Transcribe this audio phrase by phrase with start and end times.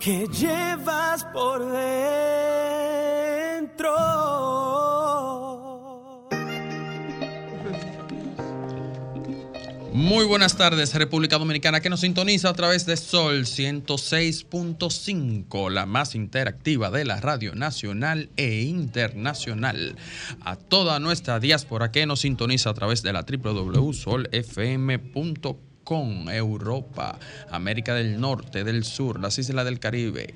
[0.00, 1.90] que llevas por dentro.
[9.92, 16.14] Muy buenas tardes, República Dominicana, que nos sintoniza a través de Sol 106.5, la más
[16.14, 19.96] interactiva de la radio nacional e internacional.
[20.40, 27.18] A toda nuestra diáspora que nos sintoniza a través de la www.solfm.com, Europa,
[27.50, 30.34] América del Norte, del Sur, las Islas del Caribe,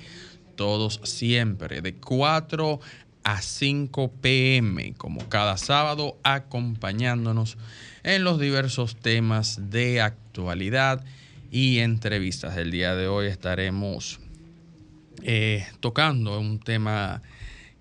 [0.57, 2.79] todos siempre, de 4
[3.23, 7.57] a 5 pm, como cada sábado, acompañándonos
[8.03, 11.03] en los diversos temas de actualidad
[11.51, 12.57] y entrevistas.
[12.57, 14.19] El día de hoy estaremos
[15.23, 17.21] eh, tocando un tema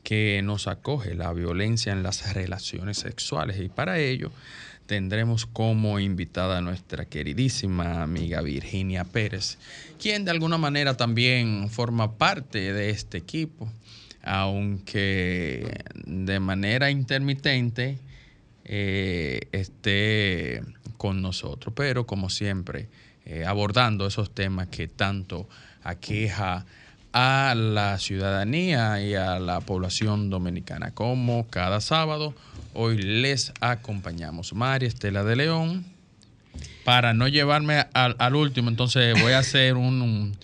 [0.05, 3.59] que nos acoge, la violencia en las relaciones sexuales.
[3.59, 4.31] Y para ello
[4.87, 9.59] tendremos como invitada a nuestra queridísima amiga Virginia Pérez,
[9.99, 13.71] quien de alguna manera también forma parte de este equipo,
[14.23, 17.99] aunque de manera intermitente
[18.65, 20.63] eh, esté
[20.97, 22.89] con nosotros, pero como siempre,
[23.27, 25.49] eh, abordando esos temas que tanto
[25.83, 26.67] aqueja
[27.15, 30.91] a la ciudadanía y a la población dominicana.
[30.91, 32.35] Como cada sábado,
[32.75, 35.87] hoy les acompañamos María Estela de León.
[36.85, 40.37] Para no llevarme al, al último, entonces voy a hacer un, un,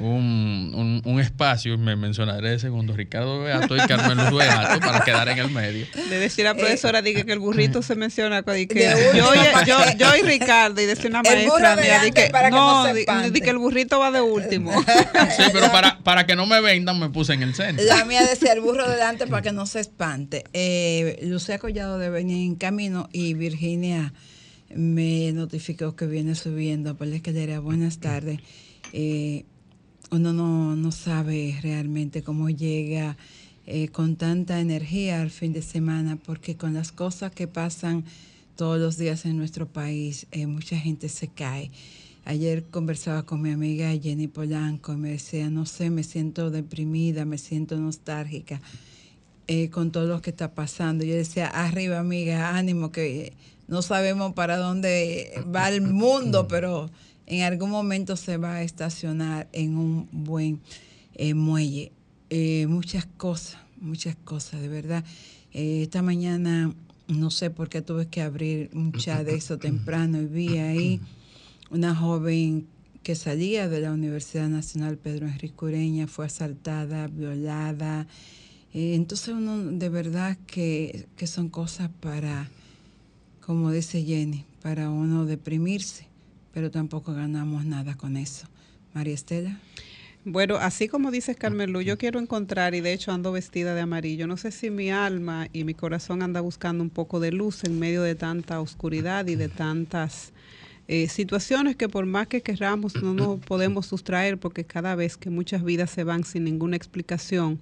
[0.00, 5.28] un- un espacio, me mencionaré de segundo, Ricardo Beato y Carmen Luz Beato para quedar
[5.28, 5.86] en el medio.
[6.08, 8.66] De decir a la profesora dije que el burrito se menciona que
[9.14, 9.34] yo,
[9.66, 12.84] yo, yo y Ricardo y decía una El burro maestra mía que para que no
[12.86, 14.72] se di- que el burrito va de último.
[15.36, 17.84] Sí, pero para, para que no me vendan, me puse en el centro.
[17.86, 20.44] La mía decía el burro delante para que no se espante.
[20.52, 24.12] Eh, Lucía Collado de venir en camino y Virginia
[24.74, 27.60] me notificó que viene subiendo por la escalera.
[27.60, 28.40] Buenas tardes.
[28.92, 29.44] Eh,
[30.10, 33.16] uno no, no sabe realmente cómo llega
[33.66, 38.04] eh, con tanta energía al fin de semana, porque con las cosas que pasan
[38.56, 41.70] todos los días en nuestro país, eh, mucha gente se cae.
[42.24, 47.24] Ayer conversaba con mi amiga Jenny Polanco y me decía, no sé, me siento deprimida,
[47.24, 48.60] me siento nostálgica
[49.46, 51.04] eh, con todo lo que está pasando.
[51.04, 53.34] Yo decía, arriba amiga, ánimo, que
[53.66, 56.90] no sabemos para dónde va el mundo, pero
[57.28, 60.60] en algún momento se va a estacionar en un buen
[61.14, 61.92] eh, muelle.
[62.30, 65.04] Eh, muchas cosas, muchas cosas, de verdad.
[65.52, 66.72] Eh, esta mañana,
[67.06, 71.00] no sé por qué tuve que abrir un chat de eso temprano y vi ahí
[71.70, 72.66] una joven
[73.02, 78.06] que salía de la Universidad Nacional Pedro Enrique Ureña, fue asaltada, violada.
[78.72, 82.48] Entonces uno de verdad que, que son cosas para,
[83.44, 86.07] como dice Jenny, para uno deprimirse,
[86.52, 88.46] pero tampoco ganamos nada con eso.
[88.94, 89.58] María Estela.
[90.24, 93.80] Bueno, así como dices Carmen Lu, yo quiero encontrar, y de hecho ando vestida de
[93.80, 97.64] amarillo, no sé si mi alma y mi corazón anda buscando un poco de luz
[97.64, 100.32] en medio de tanta oscuridad y de tantas
[100.88, 105.30] eh, situaciones que por más que queramos no nos podemos sustraer porque cada vez que
[105.30, 107.58] muchas vidas se van sin ninguna explicación,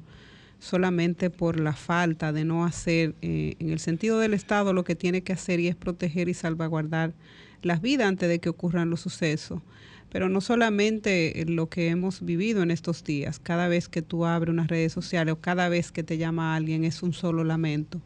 [0.58, 4.96] solamente por la falta de no hacer, eh, en el sentido del Estado, lo que
[4.96, 7.12] tiene que hacer y es proteger y salvaguardar
[7.62, 9.60] las vidas antes de que ocurran los sucesos.
[10.10, 14.52] Pero no solamente lo que hemos vivido en estos días, cada vez que tú abres
[14.52, 18.00] unas redes sociales o cada vez que te llama alguien es un solo lamento.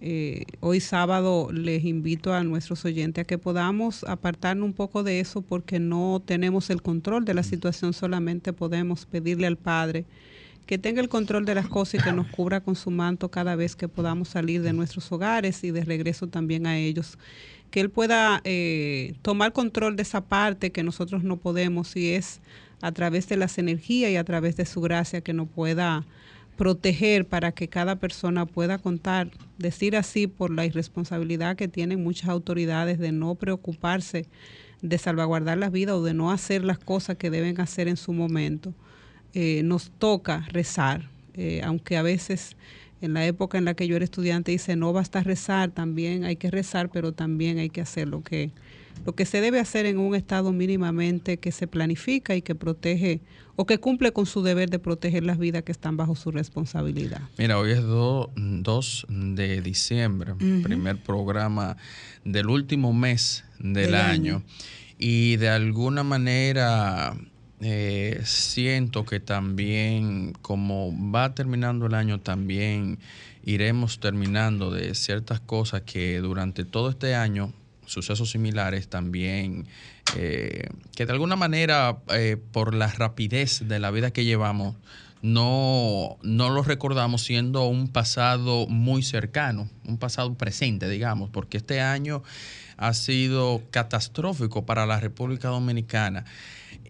[0.00, 5.20] Eh, hoy sábado les invito a nuestros oyentes a que podamos apartarnos un poco de
[5.20, 10.04] eso porque no tenemos el control de la situación, solamente podemos pedirle al Padre
[10.66, 13.54] que tenga el control de las cosas y que nos cubra con su manto cada
[13.54, 17.18] vez que podamos salir de nuestros hogares y de regreso también a ellos.
[17.70, 22.40] Que Él pueda eh, tomar control de esa parte que nosotros no podemos y es
[22.80, 26.04] a través de las energías y a través de su gracia que nos pueda
[26.56, 32.30] proteger para que cada persona pueda contar, decir así por la irresponsabilidad que tienen muchas
[32.30, 34.26] autoridades de no preocuparse
[34.82, 38.12] de salvaguardar las vidas o de no hacer las cosas que deben hacer en su
[38.12, 38.74] momento.
[39.34, 42.56] Eh, nos toca rezar, eh, aunque a veces
[43.06, 46.36] en la época en la que yo era estudiante dice no basta rezar, también hay
[46.36, 48.52] que rezar, pero también hay que hacer lo que
[49.04, 53.20] lo que se debe hacer en un estado mínimamente que se planifica y que protege
[53.54, 57.20] o que cumple con su deber de proteger las vidas que están bajo su responsabilidad.
[57.38, 61.76] Mira, hoy es 2 de diciembre, primer programa
[62.24, 64.42] del último mes del, año.
[64.98, 67.16] Y de alguna manera
[67.60, 72.98] eh, siento que también, como va terminando el año, también
[73.44, 77.52] iremos terminando de ciertas cosas que durante todo este año,
[77.86, 79.66] sucesos similares también,
[80.16, 84.76] eh, que de alguna manera, eh, por la rapidez de la vida que llevamos,
[85.22, 92.22] no, no recordamos siendo un pasado muy cercano, un pasado presente, digamos, porque este año
[92.76, 96.24] ha sido catastrófico para la República Dominicana.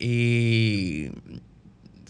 [0.01, 1.11] Y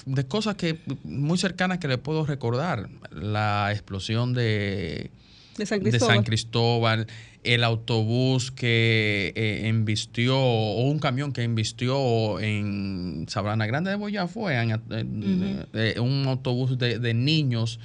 [0.07, 2.89] de cosas que muy cercanas que le puedo recordar.
[3.11, 5.11] La explosión de,
[5.59, 7.07] de, San, Cristóbal.
[7.43, 14.29] el autobús que eh, embistió, o un camión que embistió en Sabana Grande de Boya
[14.29, 17.81] fue, eh, un autobús de, de niños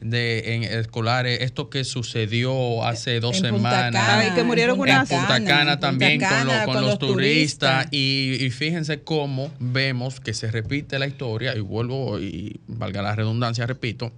[0.00, 4.34] de en escolares, esto que sucedió hace dos semanas.
[4.34, 6.20] que murieron en Punta Cana también
[6.66, 7.88] con, los, turistas.
[7.90, 13.66] Y, fíjense cómo vemos que se repite la historia, y vuelvo, y valga la redundancia,
[13.66, 14.12] repito,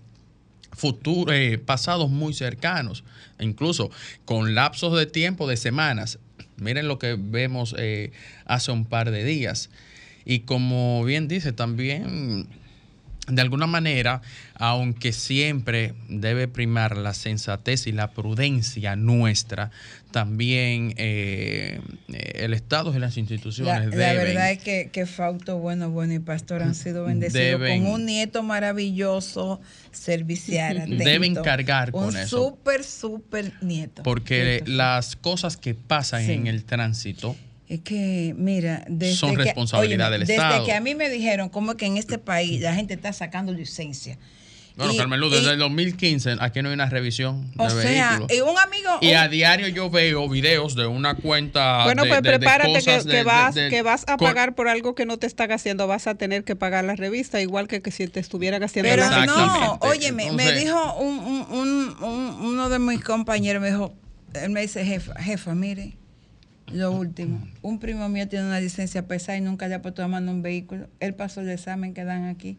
[0.73, 3.05] futuros, eh, pasados muy cercanos,
[3.41, 3.91] incluso
[4.25, 6.19] con lapsos de tiempo de semanas.
[6.57, 8.11] Miren lo que vemos eh,
[8.47, 9.71] hace un par de días.
[10.25, 12.49] Y como bien dice, también
[13.29, 14.23] de alguna manera,
[14.55, 19.71] aunque siempre debe primar la sensatez y la prudencia nuestra,
[20.11, 23.99] también eh, el Estado y las instituciones deben...
[23.99, 28.07] La verdad es que, que, Fausto Bueno, Bueno y Pastor han sido bendecidos con un
[28.07, 29.61] nieto maravilloso,
[29.93, 32.43] servicial, atento, Deben cargar con eso.
[32.43, 34.03] Un súper, súper nieto.
[34.03, 37.37] Porque las cosas que pasan en el tránsito
[37.69, 40.55] es que, mira, desde son responsabilidad del Estado.
[40.55, 43.53] Desde que a mí me dijeron cómo que en este país la gente está sacando
[43.53, 44.19] licencia.
[44.75, 48.57] Bueno, Carmen Luz, desde el 2015 aquí no hay una revisión o sea, Y un
[48.57, 48.91] amigo.
[49.01, 51.83] Y a diario yo veo videos de una cuenta.
[51.83, 55.51] Bueno, pues prepárate que, vas, que vas a pagar por algo que no te están
[55.51, 55.89] haciendo.
[55.89, 59.11] Vas a tener que pagar la revista, igual que, que si te estuvieran haciendo Pero
[59.27, 63.95] no, oye, me, dijo un, un, un, uno de mis compañeros, me dijo,
[64.33, 65.98] él me dice, jefa, jefa, mire
[66.73, 70.09] lo último, un primo mío tiene una licencia pesada y nunca le ha puesto a
[70.09, 70.89] mano un vehículo.
[71.01, 72.59] Él pasó el examen que dan aquí.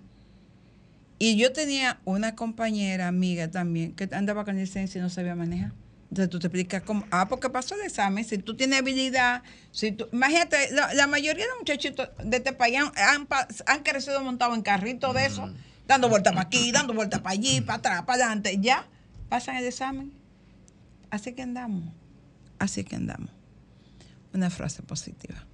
[1.19, 5.73] Y yo tenía una compañera, amiga también, que andaba con licencia y no sabía manejar.
[6.09, 9.91] Entonces tú te explicas cómo, ah, porque pasó el examen, si tú tienes habilidad, si
[9.91, 13.27] tú, imagínate, la, mayoría de muchachitos de este país han,
[13.67, 15.53] han, crecido montados en carritos de eso,
[15.87, 18.87] dando vueltas para aquí, dando vueltas para allí, para atrás, para adelante, ya
[19.27, 20.11] pasan el examen.
[21.11, 21.93] Así que andamos,
[22.57, 23.29] así que andamos
[24.33, 25.45] una frase positiva.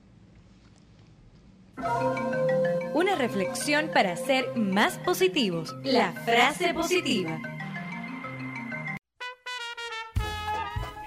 [2.93, 5.75] Una reflexión para ser más positivos.
[5.83, 7.39] La frase positiva.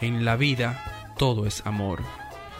[0.01, 2.03] En la vida todo es amor.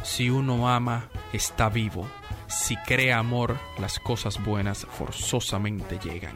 [0.03, 2.09] Si uno ama, está vivo.
[2.49, 6.35] Si crea amor, las cosas buenas forzosamente llegan.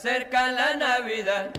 [0.00, 1.50] Acerca la Navidad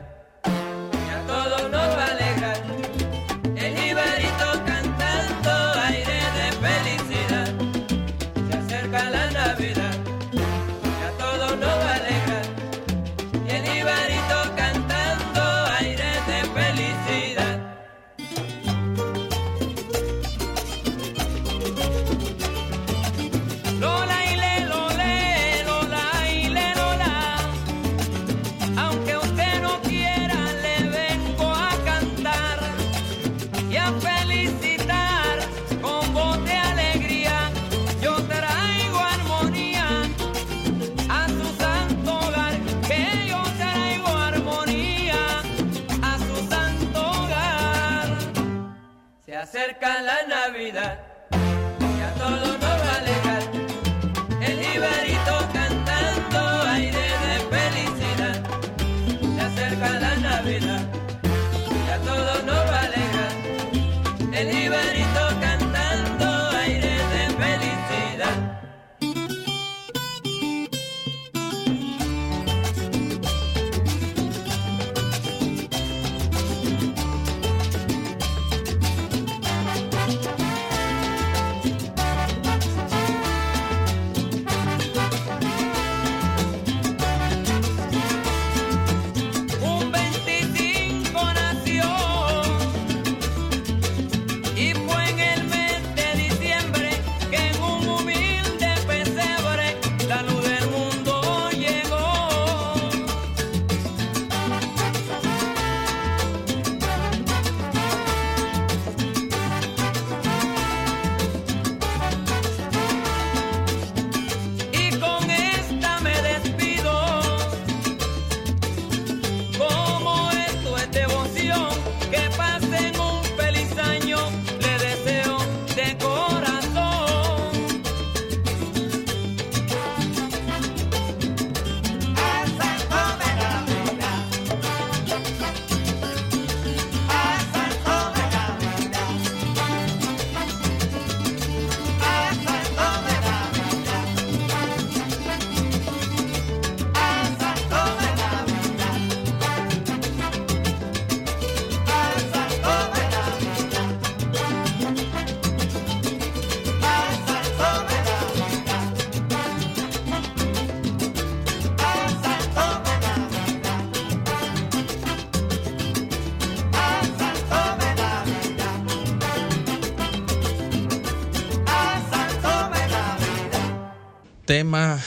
[174.51, 174.99] Tema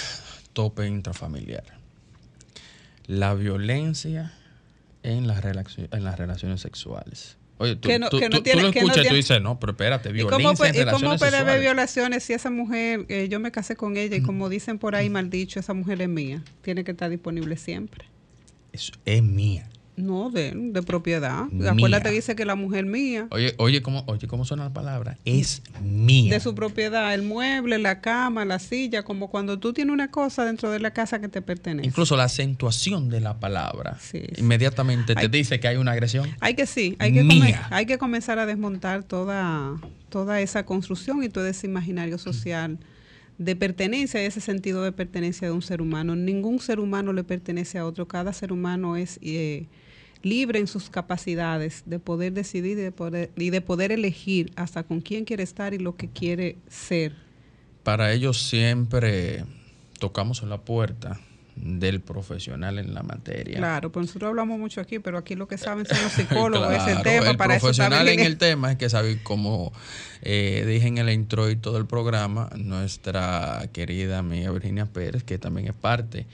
[0.54, 1.64] tope intrafamiliar.
[3.06, 4.32] La violencia
[5.02, 7.36] en las, en las relaciones sexuales.
[7.58, 9.60] Oye, tú, Que no- tú- que no tú- lo escuchas y tú tiene- dices, no,
[9.60, 12.48] pero espérate, ¿Y violencia cómo, puede- en y cómo relaciones puede haber violaciones si esa
[12.50, 14.24] mujer, eh, yo me casé con ella y Mm.
[14.26, 16.42] como dicen por ahí mal dicho, esa mujer es mía?
[16.62, 18.06] Tiene que estar disponible siempre.
[18.72, 19.68] Eso es mía.
[19.96, 21.44] No, de, de propiedad.
[21.52, 21.70] Mía.
[21.70, 23.28] Acuérdate que dice que la mujer mía.
[23.30, 25.18] Oye, oye, ¿cómo, oye, ¿cómo suena la palabra?
[25.24, 26.32] Es mía.
[26.34, 30.44] De su propiedad, el mueble, la cama, la silla, como cuando tú tienes una cosa
[30.44, 31.86] dentro de la casa que te pertenece.
[31.86, 34.40] Incluso la acentuación de la palabra Sí, sí.
[34.40, 36.28] inmediatamente te dice que hay una agresión.
[36.40, 37.38] Hay que sí, hay que, Mía.
[37.38, 39.76] come- hay que comenzar a desmontar toda,
[40.08, 42.78] toda esa construcción y todo ese imaginario social
[43.38, 46.16] de pertenencia, ese sentido de pertenencia de un ser humano.
[46.16, 49.66] Ningún ser humano le pertenece a otro, cada ser humano es eh,
[50.25, 54.83] libre en sus capacidades de poder decidir y de poder, y de poder elegir hasta
[54.83, 57.14] con quién quiere estar y lo que quiere ser.
[57.83, 59.45] Para ello siempre
[59.99, 61.21] tocamos en la puerta
[61.57, 63.59] del profesional en la materia.
[63.59, 66.97] Claro, pues nosotros hablamos mucho aquí, pero aquí lo que saben son los psicólogos, ese
[67.02, 69.73] tema, el para profesional en el tema es que sabe, como
[70.23, 75.75] eh, dije en el introito del programa, nuestra querida amiga Virginia Pérez, que también es
[75.75, 76.26] parte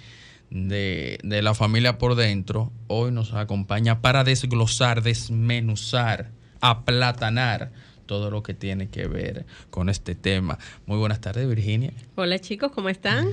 [0.50, 6.30] de, de la familia por dentro, hoy nos acompaña para desglosar, desmenuzar,
[6.60, 7.72] aplatanar
[8.06, 10.58] todo lo que tiene que ver con este tema.
[10.86, 11.92] Muy buenas tardes, Virginia.
[12.16, 13.28] Hola chicos, ¿cómo están?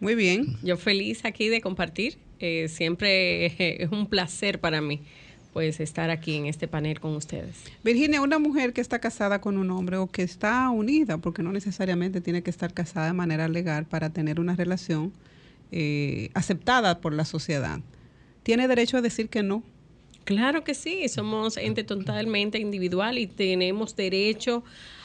[0.00, 0.58] Muy bien.
[0.62, 2.18] Yo feliz aquí de compartir.
[2.38, 3.46] Eh, siempre
[3.82, 5.00] es un placer para mí
[5.52, 7.56] pues estar aquí en este panel con ustedes.
[7.82, 11.50] Virginia, una mujer que está casada con un hombre o que está unida, porque no
[11.50, 15.12] necesariamente tiene que estar casada de manera legal para tener una relación
[15.72, 17.80] eh, aceptada por la sociedad,
[18.42, 19.62] tiene derecho a decir que no.
[20.24, 24.62] Claro que sí, somos ente totalmente individual y tenemos derecho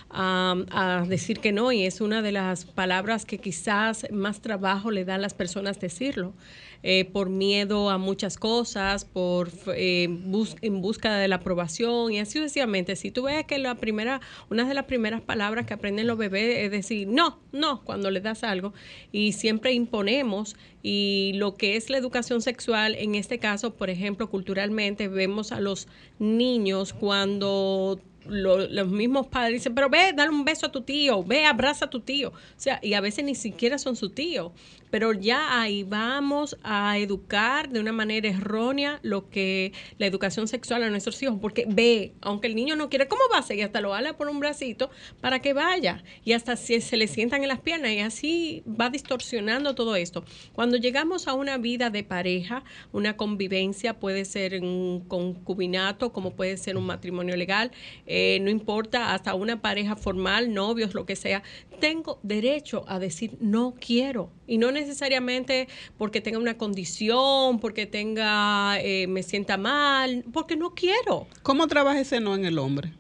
[0.10, 5.06] a, decir que no y es una de las palabras que quizás más trabajo le
[5.06, 6.34] da a las personas decirlo.
[6.84, 12.20] Eh, por miedo a muchas cosas, por eh, bus- en busca de la aprobación y
[12.20, 12.96] así sucesivamente.
[12.96, 16.58] Si tú ves que la primera, una de las primeras palabras que aprenden los bebés
[16.66, 18.74] es decir no, no, cuando le das algo
[19.12, 24.30] y siempre imponemos y lo que es la educación sexual, en este caso, por ejemplo,
[24.30, 25.88] culturalmente vemos a los
[26.20, 31.24] niños cuando lo- los mismos padres dicen, pero ve, dale un beso a tu tío,
[31.24, 32.30] ve, abraza a tu tío.
[32.30, 34.54] O sea, y a veces ni siquiera son su tío.
[34.94, 40.84] Pero ya ahí vamos a educar de una manera errónea lo que la educación sexual
[40.84, 43.58] a nuestros hijos, porque ve, aunque el niño no quiere, ¿cómo va a ser?
[43.58, 46.04] Y hasta lo ala por un bracito para que vaya.
[46.24, 50.26] Y hasta si se le sientan en las piernas y así va distorsionando todo esto.
[50.54, 56.56] Cuando llegamos a una vida de pareja, una convivencia puede ser un concubinato, como puede
[56.56, 57.72] ser un matrimonio legal,
[58.06, 61.42] eh, no importa, hasta una pareja formal, novios, lo que sea,
[61.80, 64.30] tengo derecho a decir no quiero.
[64.48, 70.74] Y no necesariamente porque tenga una condición, porque tenga, eh, me sienta mal, porque no
[70.74, 71.28] quiero.
[71.44, 72.94] ¿Cómo trabaja ese no en el hombre?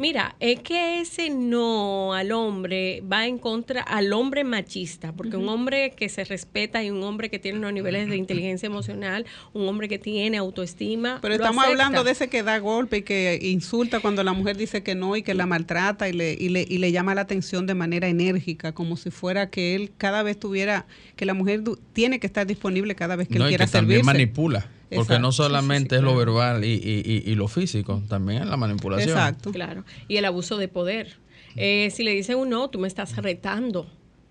[0.00, 5.46] Mira, es que ese no al hombre va en contra al hombre machista, porque un
[5.48, 9.68] hombre que se respeta y un hombre que tiene unos niveles de inteligencia emocional, un
[9.68, 11.18] hombre que tiene autoestima.
[11.20, 11.84] Pero lo estamos acepta.
[11.84, 15.16] hablando de ese que da golpe y que insulta cuando la mujer dice que no
[15.16, 18.08] y que la maltrata y le, y le, y le llama la atención de manera
[18.08, 22.26] enérgica, como si fuera que él cada vez tuviera, que la mujer du- tiene que
[22.26, 24.66] estar disponible cada vez que no, él y quiera que también manipula.
[24.90, 25.20] Porque Exacto.
[25.20, 28.42] no Sí, sí, solamente sí, es lo verbal y, y- y- y lo físico, también
[28.42, 29.10] es la manipulación.
[29.10, 29.52] Exacto.
[29.52, 29.84] Claro.
[30.08, 31.16] Y el abuso de poder.
[31.56, 33.86] Eh, si le dicen un no, tú me estás retando.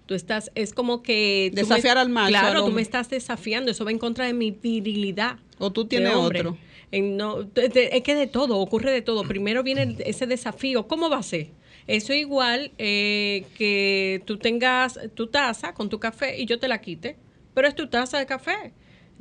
[0.06, 1.52] Tú estás, es como que...
[1.54, 3.72] me- Desafiar al macho, Claro, tú me estás desafiando.
[3.72, 5.38] Eso va en contra de mi virilidad.
[5.60, 6.40] O tú tienes hombre.
[6.40, 6.58] otro.
[6.92, 9.24] En no, es que de todo, ocurre de todo.
[9.24, 10.88] Primero viene el- ese desafío.
[10.88, 11.52] ¿Cómo va a ser?
[11.86, 16.82] Eso igual eh, que tú tengas tu taza con tu café y yo te la
[16.82, 17.18] quite,
[17.54, 18.74] pero es tu taza de café.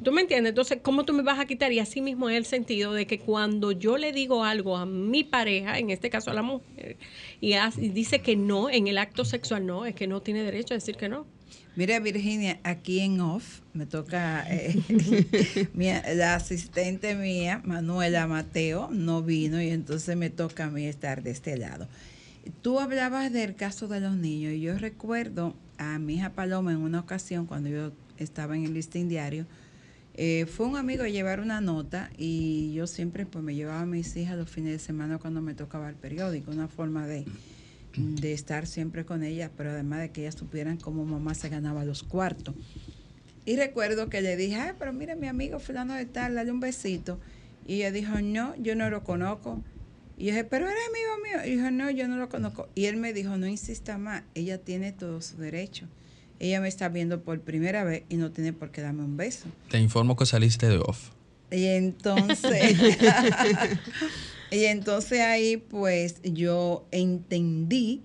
[0.03, 0.51] ¿Tú me entiendes?
[0.51, 1.73] Entonces, ¿cómo tú me vas a quitar?
[1.73, 5.25] Y así mismo es el sentido de que cuando yo le digo algo a mi
[5.25, 6.97] pareja, en este caso a la mujer,
[7.41, 10.75] y, y dice que no, en el acto sexual no, es que no tiene derecho
[10.75, 11.27] a decir que no.
[11.75, 14.77] Mira, Virginia, aquí en off me toca, eh,
[15.75, 21.23] mi- la asistente mía, Manuela Mateo, no vino y entonces me toca a mí estar
[21.23, 21.89] de este lado.
[22.63, 26.79] Tú hablabas del caso de los niños y yo recuerdo a mi hija Paloma en
[26.79, 29.47] una ocasión cuando yo estaba en el listín diario,
[30.21, 33.87] eh, fue un amigo a llevar una nota y yo siempre pues me llevaba a
[33.87, 37.25] mis hijas los fines de semana cuando me tocaba el periódico, una forma de,
[37.97, 41.85] de estar siempre con ellas, pero además de que ellas supieran cómo mamá se ganaba
[41.85, 42.57] los cuartos.
[43.45, 46.59] Y recuerdo que le dije, ay, pero mira mi amigo fulano de tal, dale un
[46.59, 47.21] besito.
[47.65, 49.63] Y ella dijo, no, yo no lo conozco.
[50.17, 51.47] Y yo dije, pero eres amigo mío.
[51.47, 52.69] Y dijo, no, yo no lo conozco.
[52.75, 55.87] Y él me dijo, no insista más, ella tiene todo su derecho.
[56.41, 59.49] Ella me está viendo por primera vez y no tiene por qué darme un beso.
[59.71, 61.11] Te informo que saliste de off.
[61.51, 62.77] Y entonces,
[64.51, 68.03] y entonces ahí pues yo entendí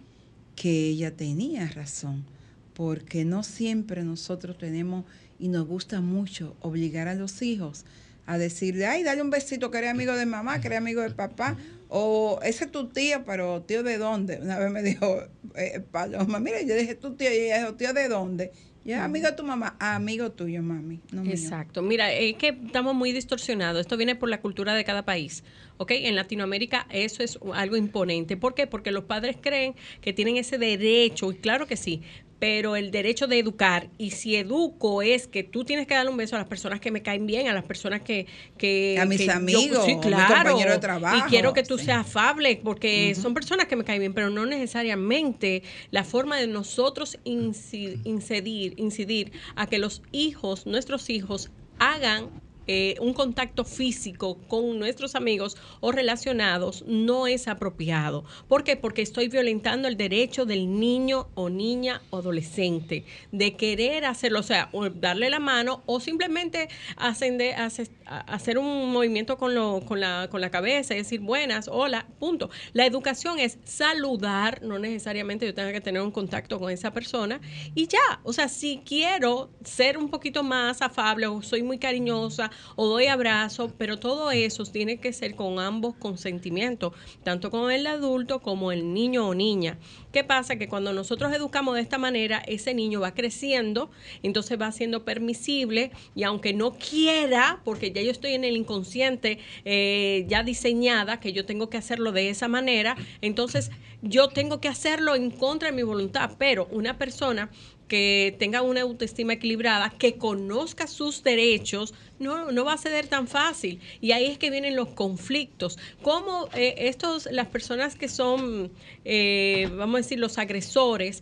[0.56, 2.26] que ella tenía razón,
[2.74, 5.06] porque no siempre nosotros tenemos
[5.40, 7.86] y nos gusta mucho obligar a los hijos
[8.26, 11.10] a decirle, ay, dale un besito que eres amigo de mamá, que eres amigo de
[11.12, 11.58] papá,
[11.96, 14.40] o ese es tu tío, pero tío de dónde.
[14.42, 17.94] Una vez me dijo eh, Paloma, mira, yo dije tu tío, y ella dijo, tío
[17.94, 18.52] de dónde.
[18.84, 21.02] Y es amigo de tu mamá, amigo tuyo, mami.
[21.12, 21.32] No mío.
[21.32, 21.84] Exacto.
[21.84, 23.82] Mira, es que estamos muy distorsionados.
[23.82, 25.44] Esto viene por la cultura de cada país.
[25.78, 25.92] ¿Ok?
[25.92, 28.38] En Latinoamérica eso es algo imponente.
[28.38, 28.66] ¿Por qué?
[28.66, 32.02] Porque los padres creen que tienen ese derecho, y claro que sí,
[32.40, 33.90] pero el derecho de educar.
[33.98, 36.92] Y si educo es que tú tienes que darle un beso a las personas que
[36.92, 38.28] me caen bien, a las personas que...
[38.58, 40.58] que A mis que yo- amigos, sí, claro.
[40.58, 41.86] de trabajo, Y quiero que tú sí.
[41.86, 46.48] seas afable, porque son personas que me caen bien, pero no necesariamente la forma de
[46.48, 52.30] nosotros inci- incidir, incidir a que los hijos, nuestros hijos, hagan
[52.68, 58.24] eh, un contacto físico con nuestros amigos o relacionados no es apropiado.
[58.48, 58.76] ¿Por qué?
[58.78, 64.44] Porque estoy violentando el derecho del niño o niña o adolescente de querer hacerlo, o
[64.44, 69.82] sea, o darle la mano o simplemente ascender- hace- a- hacer un movimiento con, lo,
[69.86, 72.50] con, la, con la cabeza y decir buenas, hola, punto.
[72.74, 77.40] La educación es saludar, no necesariamente yo tenga que tener un contacto con esa persona
[77.76, 82.52] y ya, o sea, si quiero ser un poquito más afable o soy muy cariñosa
[82.76, 87.88] o doy abrazo, pero todo eso tiene que ser con ambos consentimientos, tanto con el
[87.88, 89.78] adulto como el niño o niña.
[90.12, 90.58] ¿Qué pasa?
[90.58, 93.90] Que cuando nosotros educamos de esta manera, ese niño va creciendo,
[94.22, 99.40] entonces va siendo permisible y aunque no quiera, porque ya yo estoy en el inconsciente
[99.66, 104.68] eh, ya diseñada, que yo tengo que hacerlo de esa manera, entonces yo tengo que
[104.68, 107.50] hacerlo en contra de mi voluntad, pero una persona
[107.94, 113.28] que tenga una autoestima equilibrada, que conozca sus derechos, no, no va a ceder tan
[113.28, 113.80] fácil.
[114.02, 115.78] Y ahí es que vienen los conflictos.
[116.02, 118.72] Cómo eh, estos, las personas que son,
[119.06, 121.22] eh, vamos a decir, los agresores,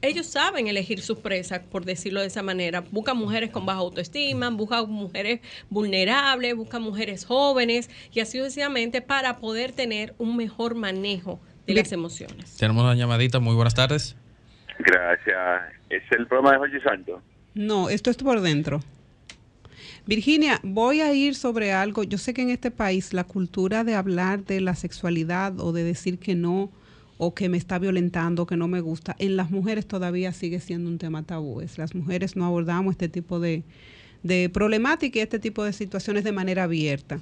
[0.00, 2.80] ellos saben elegir sus presas, por decirlo de esa manera.
[2.90, 9.36] Buscan mujeres con baja autoestima, buscan mujeres vulnerables, buscan mujeres jóvenes y así sucesivamente para
[9.36, 12.56] poder tener un mejor manejo de las emociones.
[12.56, 13.40] Tenemos una llamadita.
[13.40, 14.16] Muy buenas tardes.
[14.78, 15.72] Gracias.
[15.90, 17.22] ¿Es el programa de Jorge Santos?
[17.54, 18.80] No, esto es por dentro.
[20.06, 22.02] Virginia, voy a ir sobre algo.
[22.02, 25.84] Yo sé que en este país la cultura de hablar de la sexualidad o de
[25.84, 26.70] decir que no
[27.18, 30.90] o que me está violentando, que no me gusta, en las mujeres todavía sigue siendo
[30.90, 31.62] un tema tabú.
[31.76, 33.62] Las mujeres no abordamos este tipo de,
[34.22, 37.20] de problemática y este tipo de situaciones de manera abierta.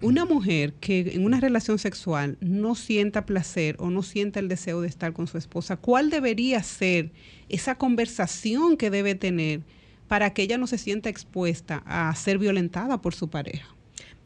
[0.00, 4.80] Una mujer que en una relación sexual no sienta placer o no sienta el deseo
[4.80, 7.10] de estar con su esposa, ¿cuál debería ser
[7.48, 9.62] esa conversación que debe tener
[10.08, 13.75] para que ella no se sienta expuesta a ser violentada por su pareja?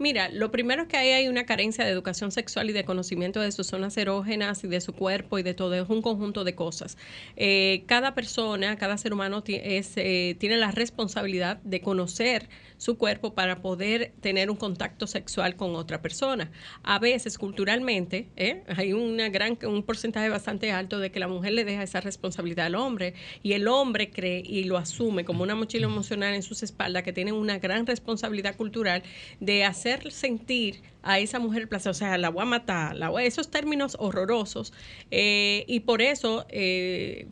[0.01, 3.39] Mira, lo primero es que ahí hay una carencia de educación sexual y de conocimiento
[3.39, 5.75] de sus zonas erógenas y de su cuerpo y de todo.
[5.75, 6.97] Es un conjunto de cosas.
[7.37, 13.61] Eh, cada persona, cada ser humano eh, tiene la responsabilidad de conocer su cuerpo para
[13.61, 16.51] poder tener un contacto sexual con otra persona.
[16.83, 18.65] A veces, culturalmente, ¿eh?
[18.75, 22.65] hay una gran, un porcentaje bastante alto de que la mujer le deja esa responsabilidad
[22.65, 26.63] al hombre y el hombre cree y lo asume como una mochila emocional en sus
[26.63, 29.03] espaldas que tiene una gran responsabilidad cultural
[29.41, 33.23] de hacer sentir a esa mujer placer, o sea, la voy a matar, la voy
[33.25, 34.73] a- esos términos horrorosos,
[35.11, 37.29] eh, y por eso eh,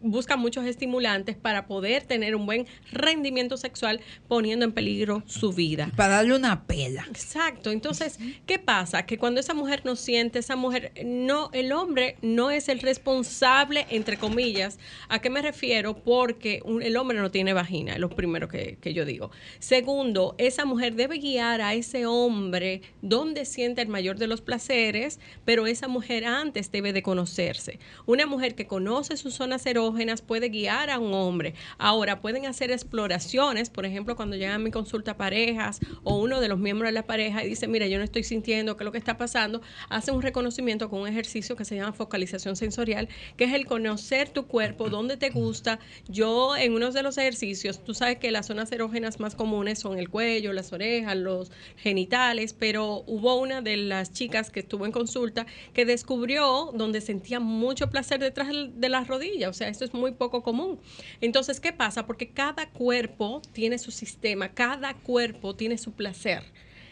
[0.00, 5.90] busca muchos estimulantes para poder tener un buen rendimiento sexual poniendo en peligro su vida.
[5.96, 7.04] Para darle una pela.
[7.08, 7.70] Exacto.
[7.70, 9.06] Entonces, ¿qué pasa?
[9.06, 13.86] Que cuando esa mujer no siente, esa mujer, no, el hombre no es el responsable,
[13.90, 14.78] entre comillas.
[15.08, 15.96] ¿A qué me refiero?
[15.98, 19.30] Porque un- el hombre no tiene vagina, es lo primero que, que yo digo.
[19.58, 25.18] Segundo, esa mujer debe guiar a ese hombre donde siente el mayor de los placeres,
[25.44, 27.78] pero esa mujer antes debe de conocerse.
[28.06, 29.66] Una mujer que conoce sus zonas
[30.26, 31.54] puede guiar a un hombre.
[31.78, 36.48] Ahora, pueden hacer exploraciones, por ejemplo, cuando llegan a mi consulta parejas o uno de
[36.48, 38.92] los miembros de la pareja y dice, mira, yo no estoy sintiendo qué es lo
[38.92, 43.44] que está pasando, hace un reconocimiento con un ejercicio que se llama focalización sensorial, que
[43.44, 45.78] es el conocer tu cuerpo, dónde te gusta.
[46.08, 49.98] Yo en uno de los ejercicios, tú sabes que las zonas erógenas más comunes son
[49.98, 54.92] el cuello, las orejas, los genitales, pero hubo una de las chicas que estuvo en
[54.92, 60.00] consulta que descubrió donde sentía mucho placer detrás de las rodillas, o sea, esto es
[60.00, 60.80] muy poco común.
[61.20, 62.06] Entonces, ¿qué pasa?
[62.06, 66.42] Porque cada cuerpo tiene su sistema, cada cuerpo tiene su placer.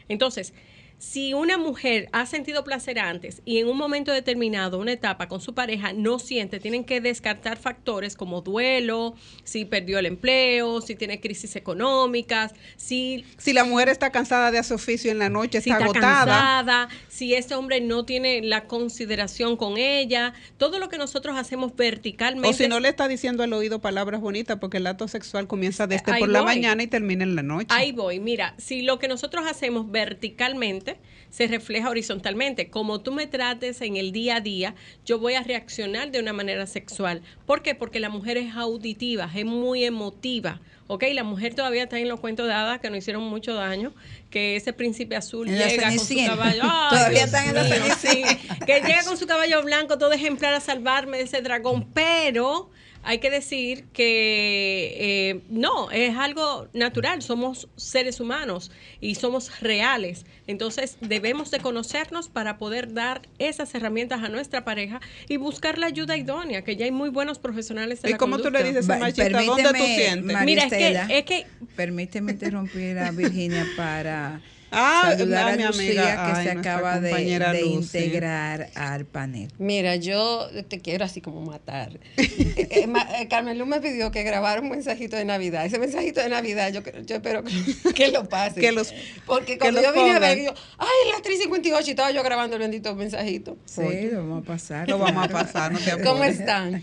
[0.08, 0.54] Entonces,
[0.98, 5.40] si una mujer ha sentido placer antes y en un momento determinado, una etapa con
[5.40, 10.94] su pareja, no siente, tienen que descartar factores como duelo, si perdió el empleo, si
[10.94, 15.60] tiene crisis económicas, si Si la mujer está cansada de hacer oficio en la noche,
[15.60, 16.24] si está, está agotada.
[16.24, 21.76] cansada, si este hombre no tiene la consideración con ella, todo lo que nosotros hacemos
[21.76, 22.48] verticalmente.
[22.48, 25.86] O si no le está diciendo al oído palabras bonitas, porque el acto sexual comienza
[25.86, 27.68] desde Ahí por la mañana y termina en la noche.
[27.70, 30.85] Ahí voy, mira, si lo que nosotros hacemos verticalmente
[31.30, 35.42] se refleja horizontalmente, como tú me trates en el día a día, yo voy a
[35.42, 37.22] reaccionar de una manera sexual.
[37.46, 37.74] ¿Por qué?
[37.74, 40.60] Porque la mujer es auditiva, es muy emotiva.
[40.88, 41.04] ¿Ok?
[41.14, 43.92] La mujer todavía está en los cuentos de hadas que nos hicieron mucho daño,
[44.30, 46.60] que ese príncipe azul En llega con su caballo.
[46.62, 48.22] ¡Ay, Todavía Dios están en la sí!
[48.64, 52.70] Que llega con su caballo blanco, todo ejemplar a salvarme de ese dragón, pero
[53.08, 60.26] hay que decir que eh, no, es algo natural, somos seres humanos y somos reales.
[60.48, 65.86] Entonces debemos de conocernos para poder dar esas herramientas a nuestra pareja y buscar la
[65.86, 68.90] ayuda idónea, que ya hay muy buenos profesionales en ¿Y la cómo tú le dices
[68.90, 70.36] a machista, ¿dónde tú sientes?
[70.44, 74.40] Mira, es que- Estela, es que- permíteme interrumpir a Virginia para
[74.70, 79.48] Ah, saludar a mi Lucía amiga, que ay, se acaba de, integrar al panel.
[79.58, 81.98] Mira, yo te quiero así como matar.
[82.58, 85.66] Eh, eh, ma- eh, Carmen Luz me pidió que grabara un mensajito de Navidad.
[85.66, 87.42] Ese mensajito de Navidad, yo, yo espero
[87.94, 88.60] que, lo pase.
[88.60, 88.94] Que los-
[89.26, 92.22] Porque que cuando los yo vine a ver, yo, ay, las 3.58 y estaba yo
[92.22, 93.58] grabando el bendito mensajito.
[93.66, 94.88] Sí, lo vamos a pasar.
[94.88, 96.08] Lo vamos a pasar, no te apures.
[96.08, 96.82] ¿Cómo están?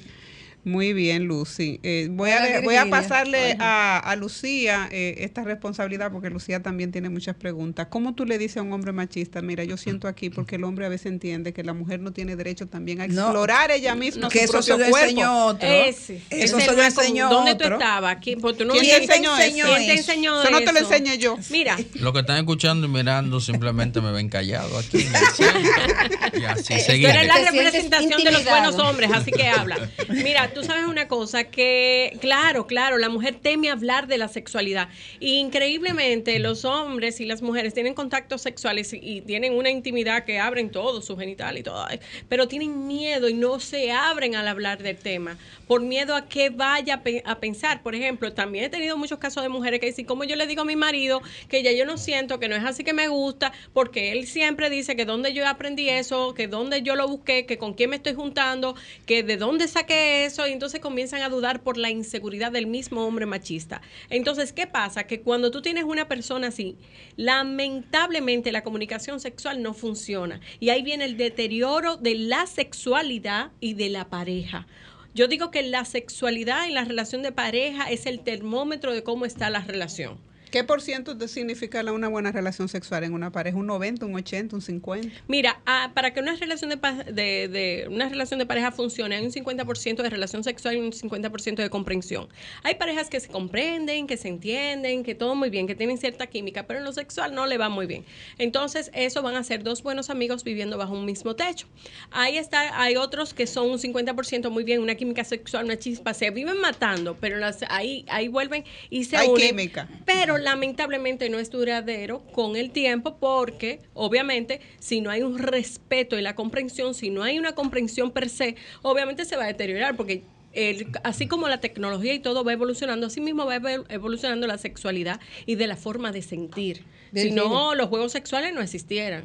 [0.65, 1.79] Muy bien, Lucy.
[1.83, 6.61] Eh, voy, a, Hola, voy a pasarle a, a Lucía eh, esta responsabilidad porque Lucía
[6.61, 7.87] también tiene muchas preguntas.
[7.89, 10.85] ¿Cómo tú le dices a un hombre machista, mira, yo siento aquí porque el hombre
[10.85, 14.29] a veces entiende que la mujer no tiene derecho también a No, explorar ella misma
[14.29, 15.09] que su eso se propio lo cuerpo?
[15.09, 15.67] enseñó otro.
[15.67, 18.17] Ese, eso se no lo enseñó ¿Dónde tú estabas?
[18.21, 19.51] ¿Quién, pues tú no ¿Quién te enseñó eso?
[19.65, 20.93] ¿Quién te enseñó Eso no te lo eso?
[20.93, 21.37] enseñé yo.
[21.49, 25.01] Mira, Los que están escuchando y mirando simplemente me ven callado aquí.
[25.01, 26.39] en el centro.
[26.39, 29.89] y así Tú eres la representación de los buenos hombres, así que habla.
[30.09, 34.89] Mira, tú sabes una cosa, que claro, claro, la mujer teme hablar de la sexualidad.
[35.19, 40.69] Increíblemente los hombres y las mujeres tienen contactos sexuales y, tienen una intimidad que abren
[40.69, 41.85] todo, su genital y todo,
[42.29, 45.37] pero tienen miedo y no se abren al hablar del tema,
[45.67, 47.81] por miedo a que vaya a, pe- a pensar.
[47.81, 50.61] Por ejemplo, también he tenido muchos casos de mujeres que dicen, como yo le digo
[50.61, 53.53] a mi marido que ya yo no siento, que no es así que me gusta,
[53.73, 57.57] porque él siempre dice que donde yo aprendí eso, que donde yo lo busqué, que
[57.57, 61.63] con quién me estoy juntando, que de dónde saqué eso, y entonces comienzan a dudar
[61.63, 63.81] por la inseguridad del mismo hombre machista.
[64.09, 65.05] Entonces, ¿qué pasa?
[65.05, 66.77] Que cuando tú tienes una persona así,
[67.15, 70.39] lamentablemente la comunicación sexual no funciona.
[70.59, 74.67] Y ahí viene el deterioro de la sexualidad y de la pareja.
[75.13, 79.25] Yo digo que la sexualidad en la relación de pareja es el termómetro de cómo
[79.25, 80.17] está la relación.
[80.53, 83.57] ¿Qué por ciento te significa una buena relación sexual en una pareja?
[83.57, 85.09] ¿Un 90, un 80, un 50?
[85.27, 86.75] Mira, ah, para que una relación de,
[87.11, 90.91] de- de- una relación de pareja funcione, hay un 50% de relación sexual y un
[90.91, 92.27] 50% de comprensión.
[92.61, 96.27] Hay parejas que se comprenden, que se entienden, que todo muy bien, que tienen cierta
[96.27, 98.05] química, pero en lo sexual no le va muy bien.
[98.37, 101.65] Entonces, eso van a ser dos buenos amigos viviendo bajo un mismo techo.
[102.11, 106.13] Ahí está, hay otros que son un 50% muy bien, una química sexual, una chispa,
[106.13, 109.47] se viven matando, pero las- ahí, ahí vuelven y se Hay unen.
[109.47, 109.89] química.
[110.05, 116.17] Pero lamentablemente no es duradero con el tiempo porque obviamente si no hay un respeto
[116.19, 119.95] y la comprensión, si no hay una comprensión per se, obviamente se va a deteriorar
[119.95, 124.45] porque el- así como la tecnología y todo va evolucionando, así mismo va evol- evolucionando
[124.45, 126.83] la sexualidad y de la forma de sentir.
[127.13, 129.23] Si no, los juegos sexuales no existieran.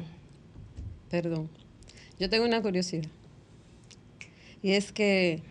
[1.09, 1.49] Perdón.
[2.19, 3.09] Yo tengo una curiosidad.
[4.61, 5.41] Y es que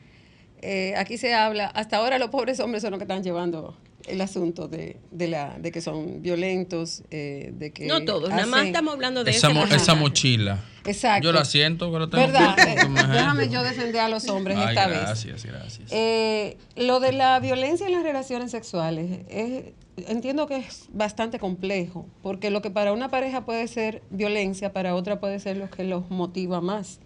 [0.62, 3.76] eh, aquí se habla, hasta ahora los pobres hombres son los que están llevando
[4.10, 7.86] el asunto de, de la, de que son violentos, eh, de que...
[7.86, 10.64] No todos, nada más estamos hablando de Esa, mo- esa mochila.
[10.84, 11.24] Exacto.
[11.24, 12.26] Yo la siento la tengo.
[12.26, 12.56] ¿Verdad?
[12.60, 12.76] Eh,
[13.12, 15.00] déjame yo defender a los hombres Ay, esta vez.
[15.00, 15.90] gracias, gracias.
[15.92, 19.64] Eh, lo de la violencia en las relaciones sexuales, es-
[20.08, 24.94] entiendo que es bastante complejo, porque lo que para una pareja puede ser violencia, para
[24.94, 27.00] otra puede ser lo que los motiva más.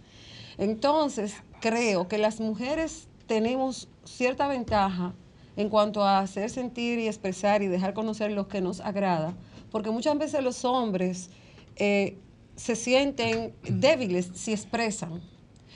[0.58, 5.14] Entonces, creo que las mujeres tenemos cierta ventaja
[5.56, 9.34] en cuanto a hacer sentir y expresar y dejar conocer lo que nos agrada,
[9.70, 11.30] porque muchas veces los hombres
[11.76, 12.16] eh,
[12.56, 15.22] se sienten débiles si expresan.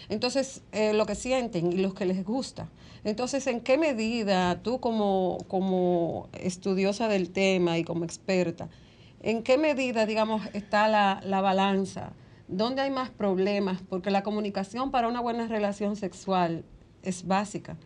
[0.09, 2.69] Entonces, eh, lo que sienten y lo que les gusta.
[3.03, 8.69] Entonces, ¿en qué medida tú como, como estudiosa del tema y como experta,
[9.23, 12.12] en qué medida, digamos, está la, la balanza?
[12.49, 13.83] ¿Dónde hay más problemas?
[13.89, 16.65] Porque la comunicación para una buena relación sexual
[17.03, 17.77] es básica.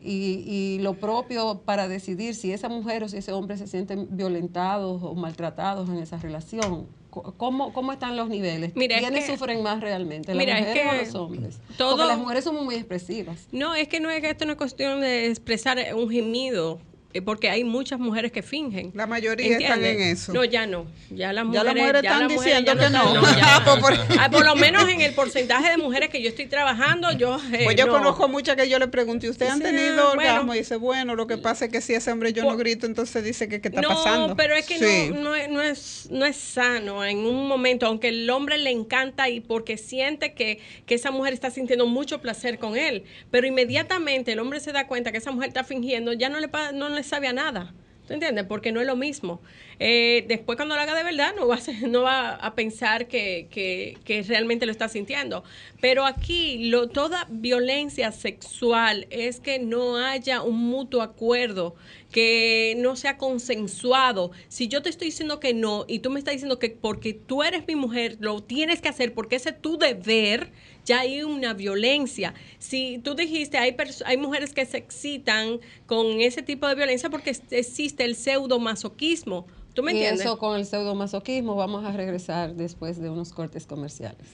[0.00, 4.06] Y, y lo propio para decidir si esa mujer o si ese hombre se sienten
[4.10, 8.76] violentados o maltratados en esa relación, ¿cómo, cómo están los niveles?
[8.76, 10.34] Mira, es ¿Quiénes que- sufren más realmente?
[10.34, 11.58] ¿Las Mira, es mujeres o que los hombres?
[11.76, 13.48] todo- Porque las mujeres somos muy expresivas.
[13.50, 16.78] No, es que no es que esto no es cuestión de expresar un gemido,
[17.24, 18.92] porque hay muchas mujeres que fingen.
[18.94, 20.32] La mayoría están en eso.
[20.32, 20.86] No, ya no.
[21.10, 23.36] Ya las Ya mujeres, las mujeres están las mujeres diciendo ya que no.
[23.36, 26.46] ya- Pues por- Ah, por lo menos en el porcentaje de mujeres que yo estoy
[26.46, 27.38] trabajando, yo.
[27.52, 27.92] eh, Pues yo no.
[27.92, 30.20] conozco muchas que yo le pregunto, ¿y usted han tenido bueno.
[30.20, 30.54] orgasmo?
[30.54, 33.24] Y dice, bueno, lo que pasa es que si ese hombre yo no grito, entonces
[33.24, 34.36] dice que qué está no, pasando.
[34.36, 35.10] pero es que Sí.
[35.12, 38.70] no, no, es, no, es, no es sano en un momento, aunque el hombre le
[38.70, 43.46] encanta y porque siente que, que esa mujer está sintiendo mucho placer con él, pero
[43.46, 46.88] inmediatamente el hombre se da cuenta que esa mujer está fingiendo, ya no le, no
[46.90, 47.72] le sabe a nada.
[48.06, 48.46] ¿Tú entiendes?
[48.46, 49.42] Porque no es lo mismo.
[49.80, 53.06] Eh, después cuando lo haga de verdad no va a, ser- no va a pensar
[53.06, 55.44] que, que- que realmente lo está sintiendo.
[55.82, 61.74] Pero aquí lo, toda violencia sexual es que no haya un mutuo acuerdo,
[62.10, 64.30] que no sea consensuado.
[64.48, 67.42] Si yo te estoy diciendo que no y tú me estás diciendo que porque tú
[67.42, 70.50] eres mi mujer lo tienes que hacer porque ese es tu deber,
[70.84, 72.34] ya hay una violencia.
[72.58, 77.36] Si tú dijiste, hay, hay mujeres que se excitan con ese tipo de violencia porque
[77.50, 79.46] existe el pseudomasoquismo.
[79.74, 80.22] ¿Tú me y entiendes?
[80.22, 84.26] eso con el pseudomasoquismo vamos a regresar después de unos cortes comerciales.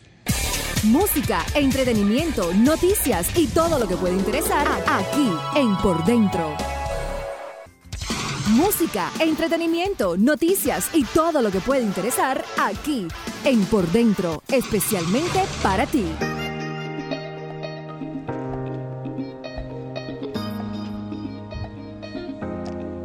[0.85, 6.55] Música, entretenimiento, noticias y todo lo que puede interesar aquí en Por Dentro.
[8.51, 13.09] Música, entretenimiento, noticias y todo lo que puede interesar aquí
[13.47, 16.05] en Por Dentro, especialmente para ti.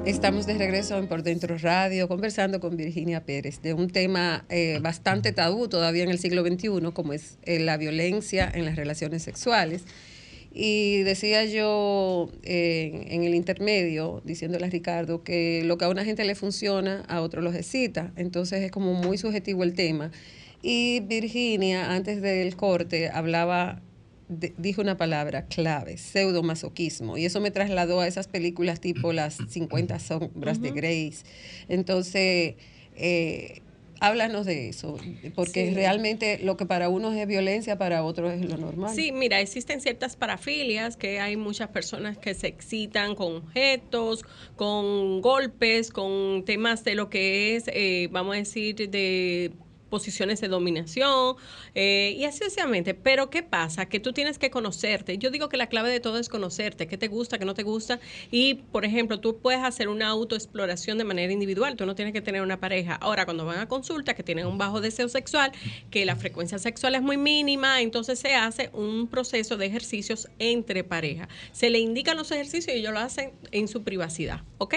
[0.06, 4.80] Estamos de regreso en Por Dentro Radio conversando con Virginia Pérez de un tema eh,
[4.82, 9.24] bastante tabú todavía en el siglo XXI, como es eh, la violencia en las relaciones
[9.24, 9.86] sexuales.
[10.52, 16.04] Y decía yo eh, en el intermedio, diciéndole a Ricardo, que lo que a una
[16.06, 18.12] gente le funciona, a otro los excita.
[18.16, 20.12] Entonces es como muy subjetivo el tema.
[20.62, 23.82] Y Virginia, antes del corte, hablaba
[24.28, 29.38] de- dijo una palabra clave, pseudomasoquismo, y eso me trasladó a esas películas tipo Las
[29.50, 31.24] 50 sombras de Grace.
[31.68, 32.56] Entonces,
[32.96, 33.62] eh,
[34.00, 34.98] háblanos de eso,
[35.36, 35.74] porque Sí.
[35.74, 38.96] realmente lo que para unos es violencia, para otros es lo normal.
[38.96, 44.24] Sí, mira, existen ciertas parafilias que hay muchas personas que se excitan con objetos,
[44.56, 49.52] con golpes, con temas de lo que es, eh, vamos a decir, de
[49.90, 51.36] posiciones de dominación
[51.76, 52.94] eh, y así sucesivamente.
[52.94, 53.88] Pero ¿qué pasa?
[53.88, 55.18] Que tú tienes que conocerte.
[55.18, 57.64] Yo digo que la clave de todo es conocerte, qué te gusta, qué no te
[57.64, 58.00] gusta.
[58.32, 61.76] Y, por ejemplo, tú puedes hacer una autoexploración de manera individual.
[61.76, 62.96] Tú no tienes que tener una pareja.
[62.96, 65.52] Ahora, cuando van a consulta, que tienen un bajo deseo sexual,
[65.92, 70.84] que la frecuencia sexual es muy mínima, entonces se hace un proceso de ejercicios entre
[70.84, 71.28] pareja.
[71.52, 74.76] Se le indican los ejercicios y ellos lo hacen en su privacidad, ¿ok?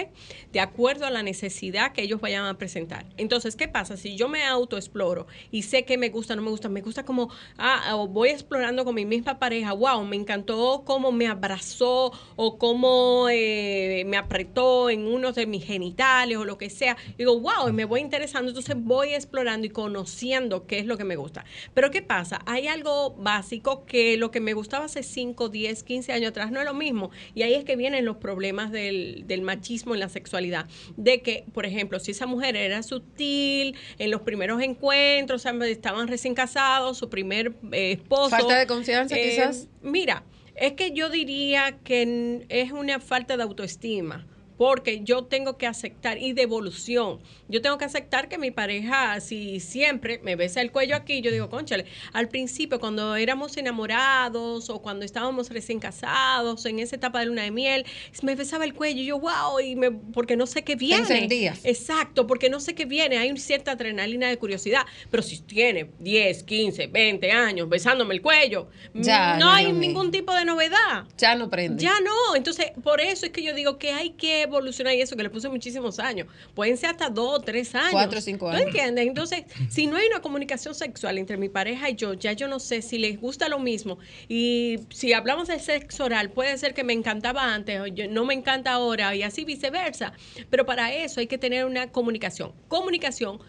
[0.51, 3.05] De acuerdo a la necesidad que ellos vayan a presentar.
[3.17, 3.97] Entonces, ¿qué pasa?
[3.97, 5.02] Si yo me autoexploro
[5.51, 8.95] y sé que me gusta, no me gusta, me gusta como, ah, voy explorando con
[8.95, 15.05] mi misma pareja, wow, me encantó cómo me abrazó o cómo eh, me apretó en
[15.05, 16.97] uno de mis genitales o lo que sea.
[17.17, 21.15] Digo, wow, me voy interesando, entonces voy explorando y conociendo qué es lo que me
[21.15, 21.45] gusta.
[21.73, 22.41] Pero ¿qué pasa?
[22.45, 26.59] Hay algo básico que lo que me gustaba hace 5, 10, 15 años atrás no
[26.59, 27.11] es lo mismo.
[27.35, 30.67] Y ahí es que vienen los problemas del machismo en la sexualidad.
[30.97, 34.92] De que, por ejemplo, si esa mujer era sutil en los primeros encuentros,
[35.31, 38.29] o sea, estaban recién casados, su primer eh, esposo.
[38.29, 39.67] Falta de confianza, eh, quizás.
[39.81, 40.23] Mira,
[40.55, 44.27] es que yo diría que es una falta de autoestima.
[44.57, 49.19] Porque yo tengo que aceptar, y de evolución, yo tengo que aceptar que mi pareja,
[49.19, 54.69] si siempre me besa el cuello aquí, yo digo, conchale, al principio cuando éramos enamorados
[54.69, 57.85] o cuando estábamos recién casados, en esa etapa de luna de miel,
[58.21, 61.01] me besaba el cuello y yo, wow, y me, porque no sé qué viene.
[61.01, 61.59] encendías.
[61.63, 65.91] Exacto, porque no sé qué viene, hay una cierta adrenalina de curiosidad, pero si tiene
[65.99, 71.05] 10, 15, 20 años besándome el cuello, Ya, no hay ningún tipo de novedad.
[71.17, 71.81] Ya no prende.
[71.81, 75.15] Ya no, entonces por eso es que yo digo que hay que evolucionar y eso
[75.15, 76.27] que le puse muchísimos años.
[76.53, 77.91] Pueden ser hasta dos o tres años.
[77.91, 78.67] Cuatro o cinco ¿Tú años.
[78.67, 79.07] entiendes?
[79.07, 82.59] Entonces, si no hay una comunicación sexual entre mi pareja y yo, ya yo no
[82.59, 83.97] sé si les gusta lo mismo.
[84.29, 88.25] Y si hablamos de sexo oral, puede ser que me encantaba antes o yo- no
[88.25, 90.13] me encanta ahora y así viceversa.
[90.49, 92.51] Pero para eso hay que tener una comunicación.
[92.67, 93.39] Comunicación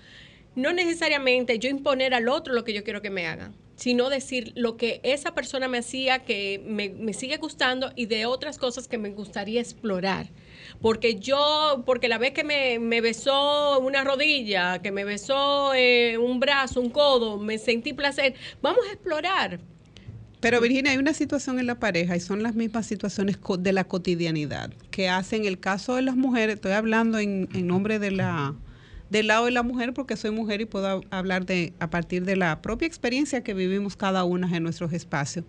[0.55, 4.53] no necesariamente yo imponer al otro lo que yo quiero que me hagan, sino decir
[4.55, 8.87] lo que esa persona me hacía que me, me sigue gustando y de otras cosas
[8.87, 10.29] que me gustaría explorar.
[10.81, 16.19] Porque yo, porque la vez que me, me besó una rodilla, que me besó eh,
[16.19, 19.61] un brazo, un codo, me sentí placer, vamos a explorar.
[20.41, 23.85] Pero Virginia, hay una situación en la pareja y son las mismas situaciones de la
[23.85, 28.55] cotidianidad que hacen el caso de las mujeres, estoy hablando en, en nombre de la
[29.15, 32.35] del lado de la mujer porque soy mujer y puedo hablar de a partir de
[32.35, 35.45] la propia experiencia que vivimos cada una en nuestros espacios.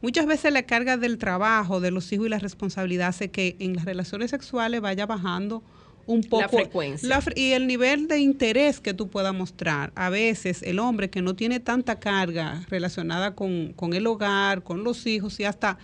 [0.00, 3.74] Muchas veces la carga del trabajo, de los hijos y la responsabilidad hace que en
[3.74, 5.64] las relaciones sexuales vaya bajando
[6.06, 7.08] un poco La frecuencia.
[7.08, 9.90] la y el nivel de interés que tú puedas mostrar.
[9.96, 14.84] A veces el hombre que no tiene tanta carga relacionada con, con el hogar, con
[14.84, 15.76] los hijos y hasta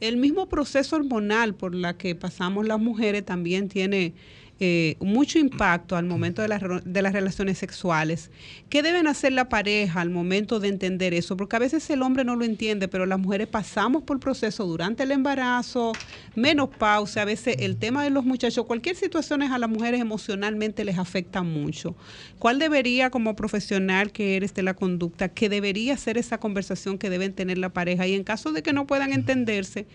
[0.00, 4.14] el mismo proceso hormonal por la que pasamos las mujeres también tiene
[4.60, 8.30] eh, mucho impacto al momento de las, de las relaciones sexuales.
[8.68, 11.36] ¿Qué deben hacer la pareja al momento de entender eso?
[11.36, 15.04] Porque a veces el hombre no lo entiende, pero las mujeres pasamos por proceso durante
[15.04, 15.92] el embarazo,
[16.34, 20.98] menopausia, a veces el tema de los muchachos, cualquier situación a las mujeres emocionalmente les
[20.98, 21.94] afecta mucho.
[22.38, 27.10] ¿Cuál debería, como profesional que eres de la conducta, que debería ser esa conversación que
[27.10, 28.06] deben tener la pareja?
[28.06, 29.86] Y en caso de que no puedan entenderse,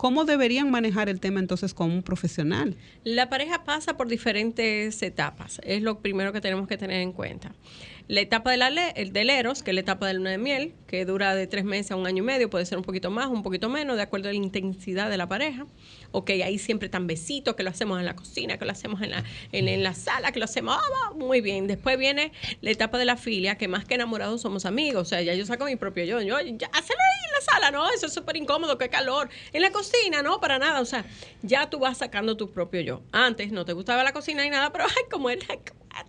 [0.00, 2.74] ¿cómo deberían manejar el tema entonces con un profesional?
[3.04, 7.52] La pareja pasa por diferentes etapas, es lo primero que tenemos que tener en cuenta.
[8.10, 10.38] La etapa de la le- el del eros, que es la etapa de luna de
[10.38, 13.08] miel, que dura de tres meses a un año y medio, puede ser un poquito
[13.12, 15.64] más, un poquito menos, de acuerdo a la intensidad de la pareja.
[16.10, 19.12] Ok, ahí siempre tan besitos, que lo hacemos en la cocina, que lo hacemos en
[19.12, 21.68] la, en, en la sala, que lo hacemos, va, muy bien.
[21.68, 25.22] Después viene la etapa de la filia, que más que enamorados somos amigos, o sea,
[25.22, 26.82] ya yo saco mi propio yo, yo, ya, ahí
[27.28, 29.28] en la sala, no, eso es súper incómodo, qué calor.
[29.52, 31.04] En la cocina, no, para nada, o sea,
[31.42, 33.02] ya tú vas sacando tu propio yo.
[33.12, 35.46] Antes no te gustaba la cocina ni nada, pero ay, como era,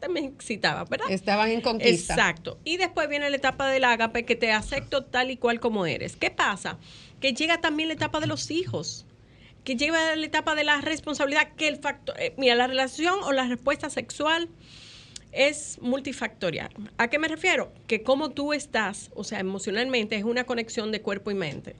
[0.09, 1.11] me excitaba, ¿verdad?
[1.11, 2.13] Estaban en conquista.
[2.13, 2.59] Exacto.
[2.63, 6.15] Y después viene la etapa del ágape que te acepto tal y cual como eres.
[6.15, 6.77] ¿Qué pasa?
[7.19, 9.05] Que llega también la etapa de los hijos.
[9.63, 13.31] Que llega la etapa de la responsabilidad, que el factor, eh, mira, la relación o
[13.31, 14.49] la respuesta sexual
[15.31, 16.71] es multifactorial.
[16.97, 17.71] ¿A qué me refiero?
[17.87, 21.75] Que como tú estás, o sea, emocionalmente es una conexión de cuerpo y mente.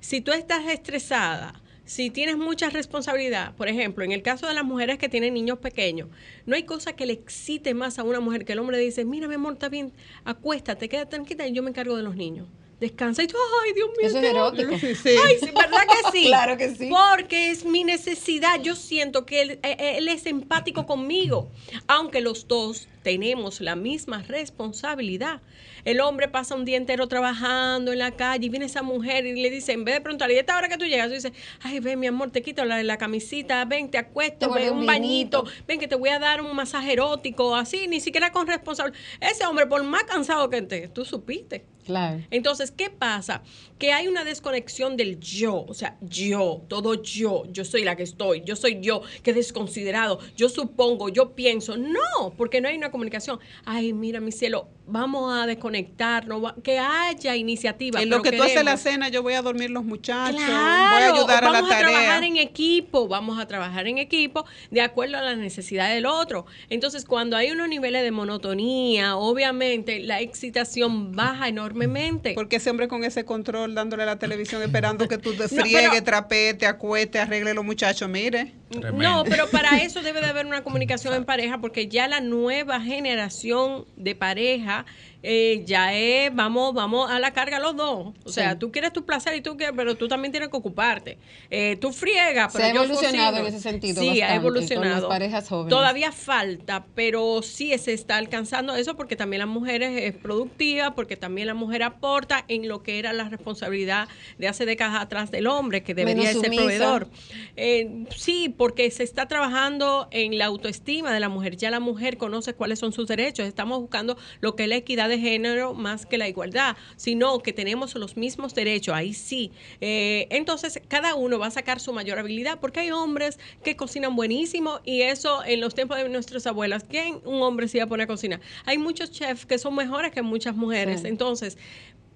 [0.00, 4.64] Si tú estás estresada, si tienes mucha responsabilidad, por ejemplo, en el caso de las
[4.64, 6.08] mujeres que tienen niños pequeños,
[6.44, 9.28] no hay cosa que le excite más a una mujer que el hombre dice, mira,
[9.28, 9.92] mi amor, está bien,
[10.24, 12.48] acuéstate, quédate tranquila y yo me encargo de los niños.
[12.80, 14.06] Descansa y tú, ay, Dios mío.
[14.06, 14.38] Eso es te amo".
[14.38, 14.72] erótico.
[14.72, 16.24] Ay, sí, ¿verdad que sí?
[16.26, 16.90] Claro que sí.
[16.90, 18.60] Porque es mi necesidad.
[18.60, 21.50] Yo siento que él, eh, él es empático conmigo,
[21.86, 25.40] aunque los dos tenemos la misma responsabilidad.
[25.84, 29.40] El hombre pasa un día entero trabajando en la calle y viene esa mujer y
[29.40, 31.06] le dice, en vez de preguntarle, ¿y esta hora que tú llegas?
[31.08, 31.32] Tú dices,
[31.62, 34.86] ay, ven, mi amor, te quito la, la camisita, ven, te acuesto, ven, un un
[34.86, 39.00] bañito, ven que te voy a dar un masaje erótico, así, ni siquiera con responsabilidad.
[39.20, 41.64] Ese hombre, por más cansado que esté, tú supiste.
[41.86, 42.20] Claro.
[42.30, 43.42] Entonces, ¿qué pasa?
[43.78, 48.04] Que hay una desconexión del yo, o sea, yo, todo yo, yo soy la que
[48.04, 51.76] estoy, yo soy yo, que desconsiderado, yo supongo, yo pienso.
[51.76, 53.38] No, porque no hay una comunicación.
[53.66, 58.00] Ay, mira, mi cielo, vamos a desconectarnos, que haya iniciativa.
[58.00, 58.80] En lo que pero tú haces la queremos.
[58.80, 61.74] cena, yo voy a dormir los muchachos, voy a Claro, ayudar a la vamos a
[61.74, 61.90] tarea.
[61.90, 66.46] trabajar en equipo, vamos a trabajar en equipo de acuerdo a las necesidades del otro.
[66.70, 72.32] Entonces, cuando hay unos niveles de monotonía, obviamente la excitación baja enormemente.
[72.34, 75.48] Porque ese hombre con ese control dándole a la televisión esperando que tú te No,
[75.48, 78.52] friegues, pero- trapees, te acuestes, arregle los muchachos, mire.
[78.94, 82.80] No, pero para eso debe de haber una comunicación en pareja, porque ya la nueva
[82.80, 84.84] generación de pareja
[85.28, 88.14] eh, ya es, vamos, vamos a la carga los dos.
[88.24, 88.58] O sea, Sí.
[88.60, 91.18] tú quieres tu placer y tú quieres, pero tú también tienes que ocuparte.
[91.50, 93.48] Eh, tú friegas, Se pero ha yo evolucionado cocino.
[93.48, 94.94] en ese sentido Sí, bastante ha con evolucionado.
[95.00, 95.70] las parejas jóvenes.
[95.70, 100.94] Todavía falta, pero sí se está alcanzando eso porque también la mujer es, es productiva,
[100.94, 104.06] porque también la mujer aporta en lo que era la responsabilidad
[104.38, 106.62] de hace décadas atrás del hombre, que debería Menos ser sumisa.
[106.62, 107.08] proveedor.
[107.56, 111.56] Eh, sí, porque se está trabajando en la autoestima de la mujer.
[111.56, 113.46] Ya la mujer conoce cuáles son sus derechos.
[113.46, 117.52] Estamos buscando lo que es la equidad de género más que la igualdad, sino que
[117.52, 118.94] tenemos los mismos derechos.
[118.94, 119.52] Ahí sí.
[119.80, 124.16] Eh, entonces, cada uno va a sacar su mayor habilidad, porque hay hombres que cocinan
[124.16, 127.88] buenísimo y eso en los tiempos de nuestras abuelas, ¿quién un hombre se iba a
[127.88, 128.40] poner a cocinar?
[128.64, 131.02] Hay muchos chefs que son mejores que muchas mujeres.
[131.02, 131.08] Sí.
[131.08, 131.58] Entonces,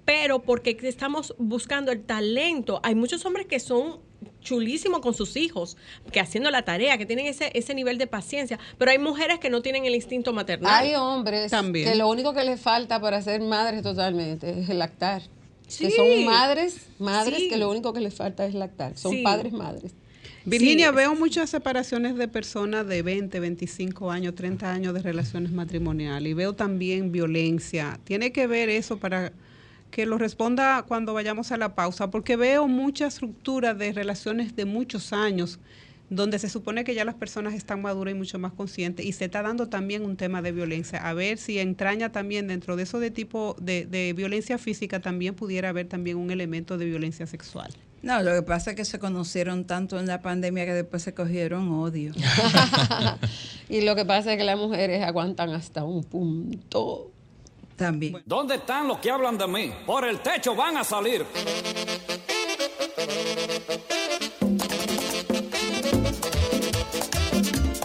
[0.05, 2.81] pero porque estamos buscando el talento.
[2.83, 4.01] Hay muchos hombres que son
[4.41, 5.77] chulísimos con sus hijos,
[6.13, 9.51] que haciendo la tarea, que tienen ese, ese nivel de paciencia, pero hay mujeres que
[9.51, 10.73] no tienen el instinto maternal.
[10.75, 11.89] Hay hombres También.
[11.91, 15.23] que lo único que les falta para ser madres totalmente es el lactar.
[15.79, 17.49] Que son madres, madres Sí.
[17.49, 18.97] que lo único que les falta es lactar.
[18.97, 19.23] Son Sí.
[19.23, 19.93] padres, madres.
[20.45, 20.95] Virginia, Sí.
[20.97, 26.35] veo muchas separaciones de personas de 20, 25 años, 30 años de relaciones matrimoniales y
[26.35, 28.01] veo también violencia.
[28.05, 29.33] ¿Tiene que ver eso para
[29.91, 32.11] que lo responda cuando vayamos a la pausa?
[32.11, 35.59] Porque veo muchas rupturas de relaciones de muchos años
[36.11, 39.27] donde se supone que ya las personas están maduras y mucho más conscientes y se
[39.27, 41.09] está dando también un tema de violencia.
[41.09, 45.35] A ver si entraña también dentro de eso de tipo de, de violencia física también
[45.35, 47.73] pudiera haber también un elemento de violencia sexual.
[48.03, 51.13] No, lo que pasa es que se conocieron tanto en la pandemia que después se
[51.13, 52.13] cogieron odio.
[53.69, 57.13] y lo que pasa es que las mujeres aguantan hasta un punto.
[58.27, 59.73] ¿Dónde están los que hablan de mí?
[59.87, 61.25] Por el techo van a salir.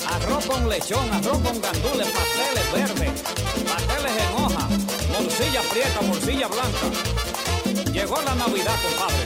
[0.05, 3.21] Arroz con lechón, arroz con gandules, pasteles verdes,
[3.63, 4.67] pasteles en hoja,
[5.13, 7.93] morcilla prieta, morcilla blanca.
[7.93, 9.25] Llegó la Navidad, compadre.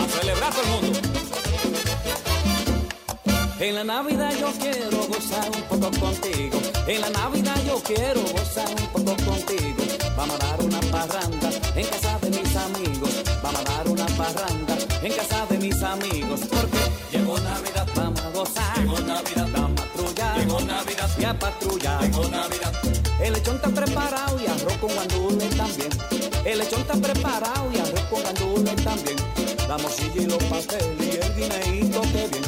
[0.00, 1.25] A celebrar todo el mundo.
[3.58, 6.58] En la Navidad yo quiero gozar un poco contigo.
[6.86, 9.82] En la Navidad yo quiero gozar un poco contigo.
[10.14, 13.24] Vamos a dar una parranda en casa de mis amigos.
[13.42, 16.40] Vamos a dar una parranda en casa de mis amigos.
[16.50, 16.78] Porque
[17.10, 18.78] llegó Navidad, vamos a gozar.
[18.78, 20.38] Llegó Navidad, vamos a patrullar.
[20.38, 22.02] Llegó Navidad, y a patrullar.
[22.02, 22.72] Llegó Navidad.
[23.22, 25.88] El lechón está preparado y arroz con gandules también.
[26.44, 29.16] El lechón está preparado y arroz con gandules también.
[29.68, 32.44] La morcilla y los pasteles y el guineíto que bien.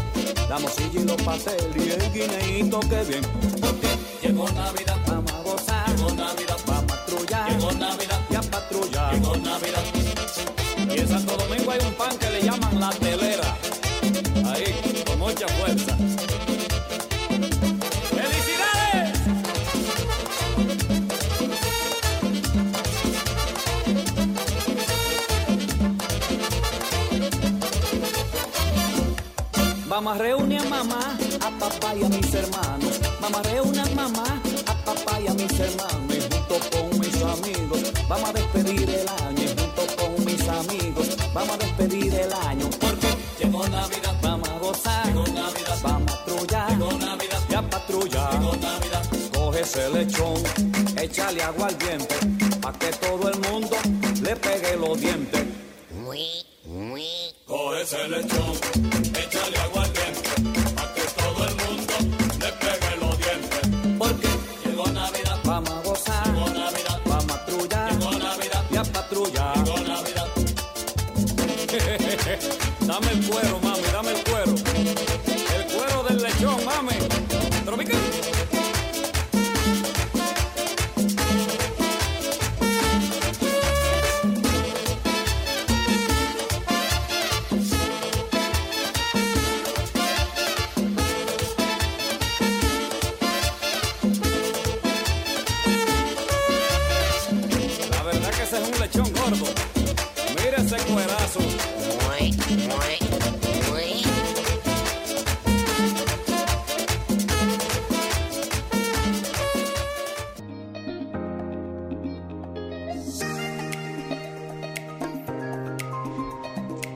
[0.49, 3.23] La morcilla y los pasteles y el guineíto que bien.
[3.61, 3.89] Porque
[4.23, 5.97] llegó Navidad, vamos a gozar.
[5.97, 7.51] Llegó Navidad, vamos a patrullar.
[7.51, 9.15] Llegó Navidad, y a patrullar.
[9.15, 9.83] Llegó Navidad.
[10.89, 13.57] Y en Santo Domingo hay un pan que le llaman la telera.
[14.47, 15.98] Ahí, con mucha fuerza.
[29.99, 33.01] A reunir a mamá, a papá y a mis hermanos.
[33.21, 36.17] A reunir a mamá, a papá y a mis hermanos.
[36.17, 39.43] Y junto con mis amigos, vamos a despedir el año.
[39.43, 42.71] Y junto con mis amigos, vamos a despedir el año.
[42.81, 45.07] Porque llegó Navidad, vamos a gozar.
[45.09, 46.71] Llegó Navidad, vamos a patrullar.
[46.71, 48.33] Llegó Navidad, y a patrullar.
[48.33, 49.03] Llegó Navidad,
[49.35, 50.43] coge ese lechón,
[50.97, 52.15] échale agua al diente.
[52.63, 53.77] Pa' que todo el mundo
[54.23, 55.43] le pegue los dientes.
[57.47, 58.53] Coge ese lechón,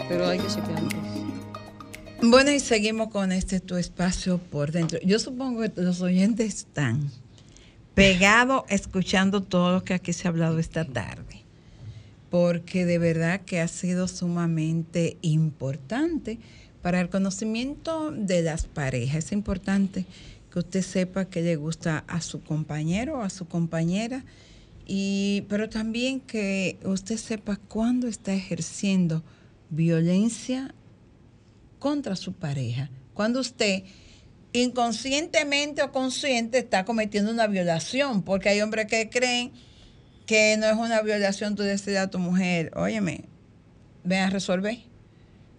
[0.09, 0.83] Pero hay que chequear.
[2.23, 4.99] Bueno, y seguimos con este tu espacio por dentro.
[5.05, 7.11] Yo supongo que los oyentes están
[7.95, 11.42] pegados escuchando todo lo que aquí se ha hablado esta tarde,
[12.33, 16.39] porque de verdad que ha sido sumamente importante
[16.81, 19.27] para el conocimiento de las parejas.
[19.27, 20.07] Es importante
[20.51, 24.25] que usted sepa que le gusta a su compañero o a su compañera,
[24.87, 29.23] y, pero también que usted sepa cuándo está ejerciendo
[29.69, 30.75] violencia
[31.79, 32.89] contra su pareja.
[33.13, 33.83] Cuando usted
[34.55, 39.53] inconscientemente o consciente está cometiendo una violación, porque hay hombres que creen
[40.27, 43.25] que no es una violación tú decirle a tu mujer, óyeme,
[44.05, 44.79] ven a resolver.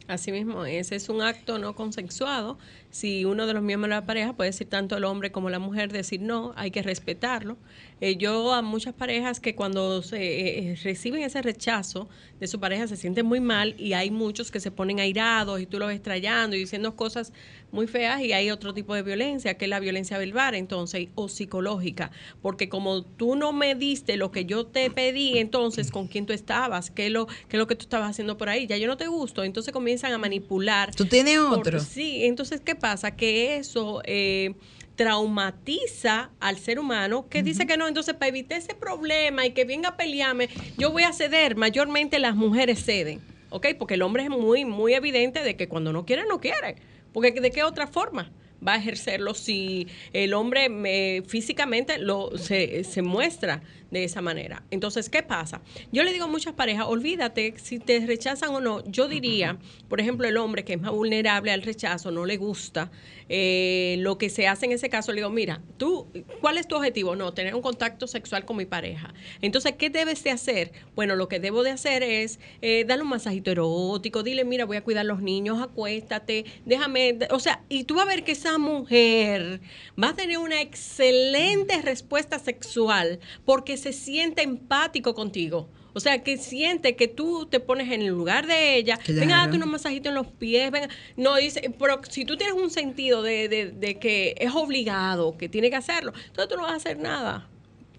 [0.07, 2.57] Así mismo, ese es un acto no consensuado.
[2.93, 5.57] Si uno de los miembros de la pareja puede decir tanto el hombre como la
[5.57, 7.57] mujer, decir no, hay que respetarlo.
[8.01, 12.07] Eh, yo a muchas parejas que cuando se, eh, reciben ese rechazo
[12.39, 15.65] de su pareja se sienten muy mal y hay muchos que se ponen airados y
[15.65, 17.33] tú lo ves trayendo y diciendo cosas
[17.71, 21.29] muy feas y hay otro tipo de violencia que es la violencia verbal entonces o
[21.29, 22.11] psicológica.
[22.43, 26.33] Porque como tú no me diste lo que yo te pedí entonces con quién tú
[26.33, 28.87] estabas qué es lo qué es lo que tú estabas haciendo por ahí ya yo
[28.87, 29.43] no te gusto.
[29.43, 31.79] Entonces comienzan a manipular tú tienes por- otro.
[31.79, 34.55] sí entonces qué pasa que eso eh,
[34.97, 39.63] traumatiza al ser humano que dice que no, entonces para evitar ese problema y que
[39.63, 43.21] venga a pelearme, yo voy a ceder, mayormente las mujeres ceden,
[43.51, 43.67] ¿ok?
[43.79, 46.75] Porque el hombre es muy, muy evidente de que cuando no quiere, no quiere,
[47.13, 48.33] porque de qué otra forma,
[48.65, 53.61] va a ejercerlo si el hombre me- físicamente lo, se, se muestra
[53.91, 54.63] de esa manera.
[54.71, 55.61] Entonces, ¿qué pasa?
[55.91, 58.83] Yo le digo a muchas parejas, olvídate si te rechazan o no.
[58.89, 59.57] Yo diría,
[59.87, 62.89] por ejemplo, el hombre que es más vulnerable al rechazo, no le gusta,
[63.29, 66.07] eh, lo que se hace en ese caso, le digo, mira, tú,
[66.41, 67.15] ¿cuál es tu objetivo?
[67.15, 69.13] No, tener un contacto sexual con mi pareja.
[69.41, 70.71] Entonces, ¿qué debes de hacer?
[70.95, 74.77] Bueno, lo que debo de hacer es eh, darle un masajito erótico, dile, mira, voy
[74.77, 78.31] a cuidar a los niños, acuéstate, déjame, o sea, y tú vas a ver que
[78.31, 79.61] esa mujer
[80.01, 85.69] va a tener una excelente respuesta sexual porque se siente empático contigo.
[85.95, 89.45] O sea, que siente que tú te pones en el lugar de ella, venga, Claro.
[89.45, 90.89] date unos masajitos en los pies, venga.
[91.17, 95.49] No, dice, pero si tú tienes un sentido de, de- de que es obligado, que
[95.49, 97.47] tiene que hacerlo, entonces tú no vas a hacer nada.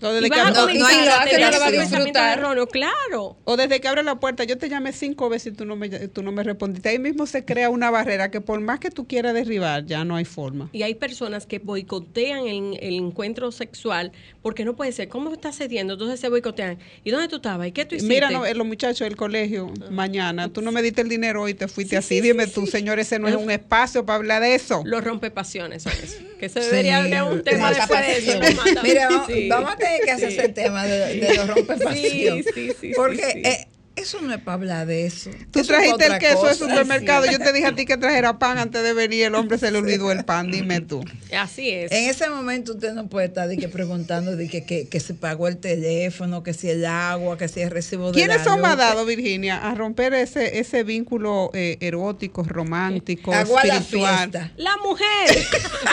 [0.04, 1.70] O desde Y que vas a abre- comenzar no, a tener no lo va a
[1.70, 2.38] disfrutar.
[2.38, 3.36] erróneo, claro.
[3.44, 5.88] O desde que abre la puerta, yo te llamé cinco veces y tú no me,
[5.88, 6.88] tú no me respondiste.
[6.90, 10.16] Ahí mismo se crea una barrera que por más que tú quieras derribar, ya no
[10.16, 10.68] hay forma.
[10.72, 15.08] Y hay personas que boicotean el, el encuentro sexual porque no puede ser.
[15.08, 15.94] ¿Cómo estás cediendo?
[15.94, 16.78] Entonces se boicotean.
[17.02, 17.66] ¿Y dónde tú estabas?
[17.68, 18.14] ¿Y qué tú hiciste?
[18.14, 21.54] Mira, no, eh, los muchachos del colegio, mañana, tú no me diste el dinero y
[21.54, 22.20] te fuiste así.
[22.20, 24.82] Dime tú, señor, ese no es un espacio para hablar de eso.
[24.84, 26.18] Los rompepasiones son eso.
[26.44, 28.38] Que se Sí, debería haber un tema después de eso.
[28.82, 30.36] Mira, vamos, Sí, vamos a tener que hacer sí.
[30.38, 31.94] ese tema de, de los rompepasión.
[31.94, 33.42] Sí, sí, sí, Porque sí, sí.
[33.46, 33.66] eh,
[33.96, 35.30] eso no es para hablar de eso.
[35.50, 37.26] Tú Eso es trajiste el queso del supermercado.
[37.30, 39.24] Yo te dije a ti que trajera pan antes de venir.
[39.24, 40.50] El hombre se le olvidó el pan.
[40.50, 41.04] Dime tú.
[41.38, 41.92] Así es.
[41.92, 45.14] En ese momento usted no puede estar de que preguntando de que, que, que se
[45.14, 48.54] pagó el teléfono, que si el agua, que si el recibo de ¿Quiénes la son
[48.54, 48.62] luz.
[48.62, 54.30] más dados, Virginia, a romper ese, ese vínculo eh, erótico, romántico, Agua la espiritual?
[54.30, 54.52] fiesta.
[54.56, 55.46] La mujer,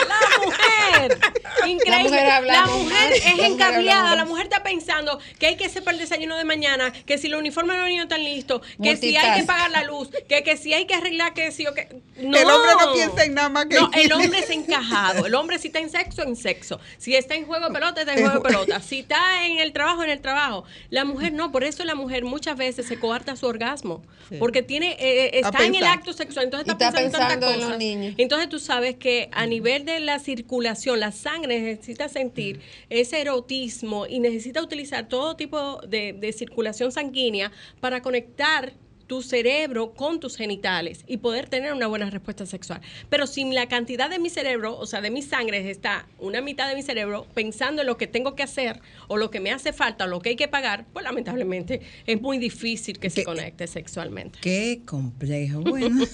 [0.08, 1.18] la mujer.
[1.66, 1.90] Increíble.
[1.90, 2.92] La mujer La hablamos
[3.24, 6.36] es La mujer hablamos La mujer está pensando que hay que hacer para el desayuno
[6.36, 9.46] de mañana, que si los uniformes de los niños están listos, que si hay que
[9.46, 11.88] pagar la luz, que, que si hay que arreglar que si o que.
[12.16, 12.36] No.
[12.36, 15.26] El hombre no piensa en nada más que No, el hombre es encajado.
[15.26, 16.80] El hombre si está en sexo, en sexo.
[16.98, 18.80] Si está en juego de pelota, está en juego de pelota.
[18.80, 20.64] Si está en el trabajo, en el trabajo.
[20.90, 21.52] La mujer no.
[21.52, 24.02] Por eso la mujer muchas veces se coarta su orgasmo.
[24.28, 24.36] Sí.
[24.38, 26.46] Porque tiene, eh, A está en el acto sexual.
[26.46, 27.78] Entonces está, está pensando, en tantas en los cosas.
[27.78, 28.14] niños.
[28.18, 34.06] Entonces tú sabes que a nivel de la circulación, la sangre necesita sentir ese erotismo
[34.06, 37.52] y necesita utilizar todo tipo de, de circulación sanguínea
[37.82, 38.74] para conectar
[39.08, 42.80] tu cerebro con tus genitales y poder tener una buena respuesta sexual.
[43.10, 46.68] Pero si la cantidad de mi cerebro, o sea, de mi sangre está una mitad
[46.68, 49.72] de mi cerebro pensando en lo que tengo que hacer o lo que me hace
[49.72, 53.66] falta o lo que hay que pagar, pues lamentablemente es muy difícil que se conecte
[53.66, 54.38] sexualmente.
[54.40, 55.60] Qué complejo.
[55.60, 55.88] Bueno,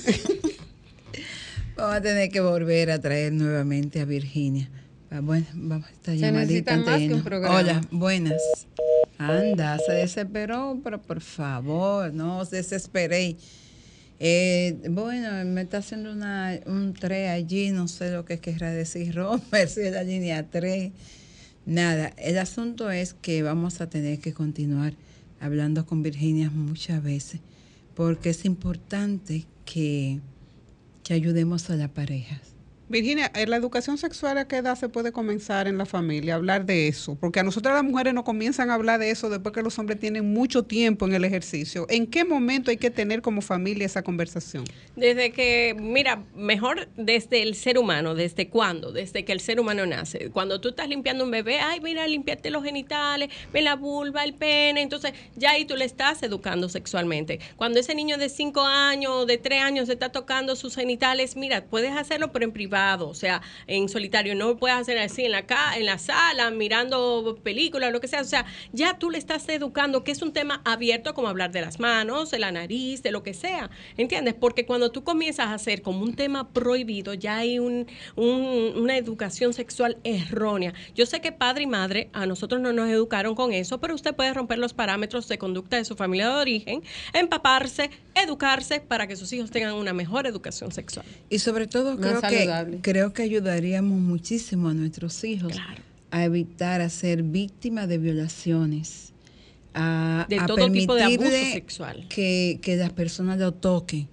[1.77, 4.71] vamos a tener que volver a traer nuevamente a Virginia.
[5.11, 7.25] Ah, Bueno, vamos a esta Se llamadita necesita más antes de que un irnos.
[7.25, 7.57] programa.
[7.59, 8.41] Hola, buenas.
[9.19, 13.37] Anda, se desesperó, pero por favor, no os desesperéis.
[14.21, 19.15] Eh, bueno, me está haciendo una, un 3 allí, no sé lo que querrá decir
[19.15, 20.93] Robert, si es la línea 3.
[21.67, 24.95] Nada, el asunto es que vamos a tener que continuar
[25.41, 27.41] hablando con Virginia muchas veces,
[27.95, 30.21] porque es importante que,
[31.05, 32.58] que ayudemos a las parejas.
[32.91, 36.37] Virginia, ¿en la educación sexual a qué edad se puede comenzar en la familia?
[36.37, 37.17] Hablar de eso.
[37.21, 40.01] Porque a nosotras las mujeres nos comienzan a hablar de eso después que los hombres
[40.01, 41.85] tienen mucho tiempo en el ejercicio.
[41.91, 44.65] ¿En qué momento hay que tener como familia esa conversación?
[44.97, 48.91] Desde que, mira, mejor desde el ser humano, ¿desde cuándo?
[48.91, 50.31] Desde que el ser humano nace.
[50.31, 54.33] Cuando tú estás limpiando un bebé, ay, mira, limpiarte los genitales, ve la vulva, el
[54.33, 57.39] pene, entonces ya ahí tú le estás educando sexualmente.
[57.57, 61.67] Cuando ese niño de 5 años, de 3 años se está tocando sus genitales, mira,
[61.67, 65.47] puedes hacerlo pero en privado, o sea, en solitario, no puedes hacer así en la
[65.47, 69.49] ca en la sala, mirando películas, lo que sea, o sea, ya tú le estás
[69.49, 73.11] educando que es un tema abierto como hablar de las manos, de la nariz, de
[73.11, 74.35] lo que sea, ¿entiendes?
[74.35, 78.97] Porque cuando tú comienzas a hacer como un tema prohibido, ya hay un, un- una
[78.97, 80.73] educación sexual errónea.
[80.95, 84.15] Yo sé que padre y madre a nosotros no nos educaron con eso, pero usted
[84.15, 89.17] puede romper los parámetros de conducta de su familia de origen, empaparse, educarse para que
[89.17, 91.05] sus hijos tengan una mejor educación sexual.
[91.31, 92.47] Y sobre todo creo que,
[92.83, 95.55] creo que ayudaríamos muchísimo a nuestros hijos
[96.11, 99.13] a evitar a ser víctimas de violaciones,
[99.75, 102.07] a, De a todo tipo de abuso sexual.
[102.09, 104.09] Que, que las personas lo toquen,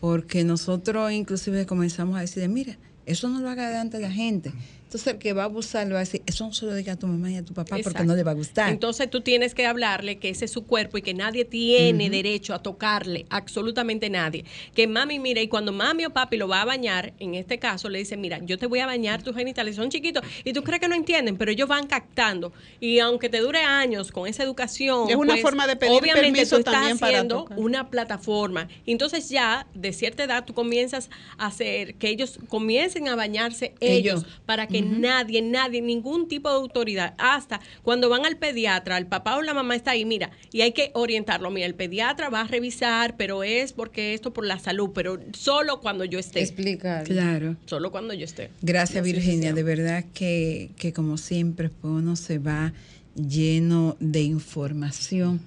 [0.00, 2.76] porque nosotros inclusive comenzamos a decir, mira,
[3.06, 4.52] eso no lo haga delante de la gente,
[4.92, 6.92] Entonces el que va a abusar le va a decir, eso no se lo diga
[6.92, 8.68] a tu mamá y a tu papá porque no le va a gustar.
[8.70, 12.52] Entonces tú tienes que hablarle que ese es su cuerpo y que nadie tiene derecho
[12.52, 14.44] a tocarle, absolutamente nadie.
[14.74, 17.88] Que mami, mira, y cuando mami o papi lo va a bañar, en este caso
[17.88, 20.78] le dice, mira, yo te voy a bañar tus genitales, son chiquitos, y tú crees
[20.82, 22.52] que no entienden, pero ellos van captando.
[22.78, 26.32] Y aunque te dure años con esa educación, Es una pues, forma de pedir obviamente
[26.32, 27.58] permiso tú estás también para haciendo tocar.
[27.58, 28.68] una plataforma.
[28.84, 34.20] Entonces ya de cierta edad tú comienzas a hacer que ellos comiencen a bañarse ellos,
[34.24, 34.40] Ellos.
[34.44, 39.36] para que Nadie, nadie, ningún tipo de autoridad, hasta cuando van al pediatra, el papá
[39.36, 42.46] o la mamá está ahí, mira, y hay que orientarlo, mira, el pediatra va a
[42.46, 46.40] revisar, pero es porque esto por la salud, pero solo cuando yo esté.
[46.40, 47.04] Explicar.
[47.04, 47.56] Claro.
[47.66, 48.50] Solo cuando yo esté.
[48.60, 52.72] Gracias Así Virginia, de verdad que, que como siempre pues uno se va
[53.14, 55.40] lleno de información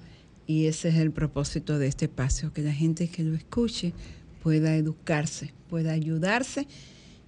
[0.46, 3.92] y ese es el propósito de este espacio, que la gente que lo escuche
[4.42, 6.68] pueda educarse, pueda ayudarse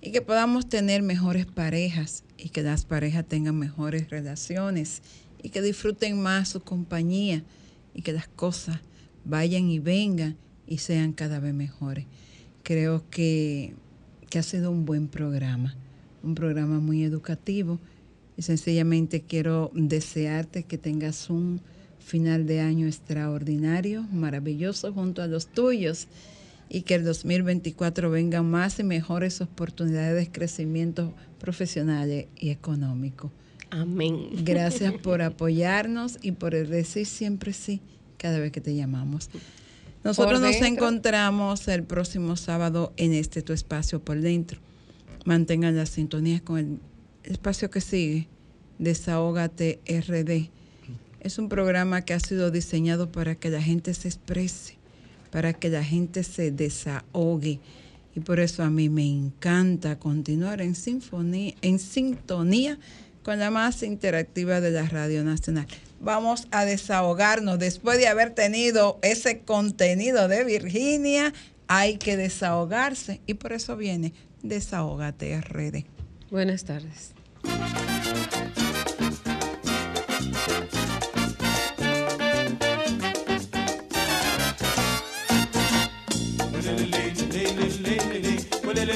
[0.00, 5.02] y que podamos tener mejores parejas y que las parejas tengan mejores relaciones
[5.42, 7.42] y que disfruten más su compañía
[7.94, 8.80] y que las cosas
[9.24, 10.36] vayan y vengan
[10.66, 12.06] y sean cada vez mejores.
[12.62, 13.74] Creo que,
[14.30, 15.76] que ha sido un buen programa,
[16.22, 17.80] un programa muy educativo
[18.36, 21.60] y sencillamente quiero desearte que tengas un
[21.98, 26.06] final de año extraordinario, maravilloso junto a los tuyos
[26.68, 33.32] y que el 2024 vengan más y mejores oportunidades de crecimiento profesional y económico.
[33.70, 34.28] Amén.
[34.44, 37.80] Gracias por apoyarnos y por decir siempre sí
[38.16, 39.30] cada vez que te llamamos.
[40.04, 44.60] Nosotros nos encontramos el próximo sábado en este tu espacio por dentro.
[45.24, 46.80] Mantengan la sintonía con
[47.24, 48.28] el espacio que sigue,
[48.78, 50.50] Desahógate RD.
[51.20, 54.77] Es un programa que ha sido diseñado para que la gente se exprese,
[55.30, 57.60] para que la gente se desahogue.
[58.14, 62.78] Y por eso a mí me encanta continuar en, sinfonía, en sintonía
[63.22, 65.66] con la más interactiva de la Radio Nacional.
[66.00, 71.32] Vamos a desahogarnos después de haber tenido ese contenido de Virginia.
[71.66, 74.12] Hay que desahogarse y por eso viene
[74.42, 75.84] Desahógate RD.
[76.30, 77.12] Buenas tardes.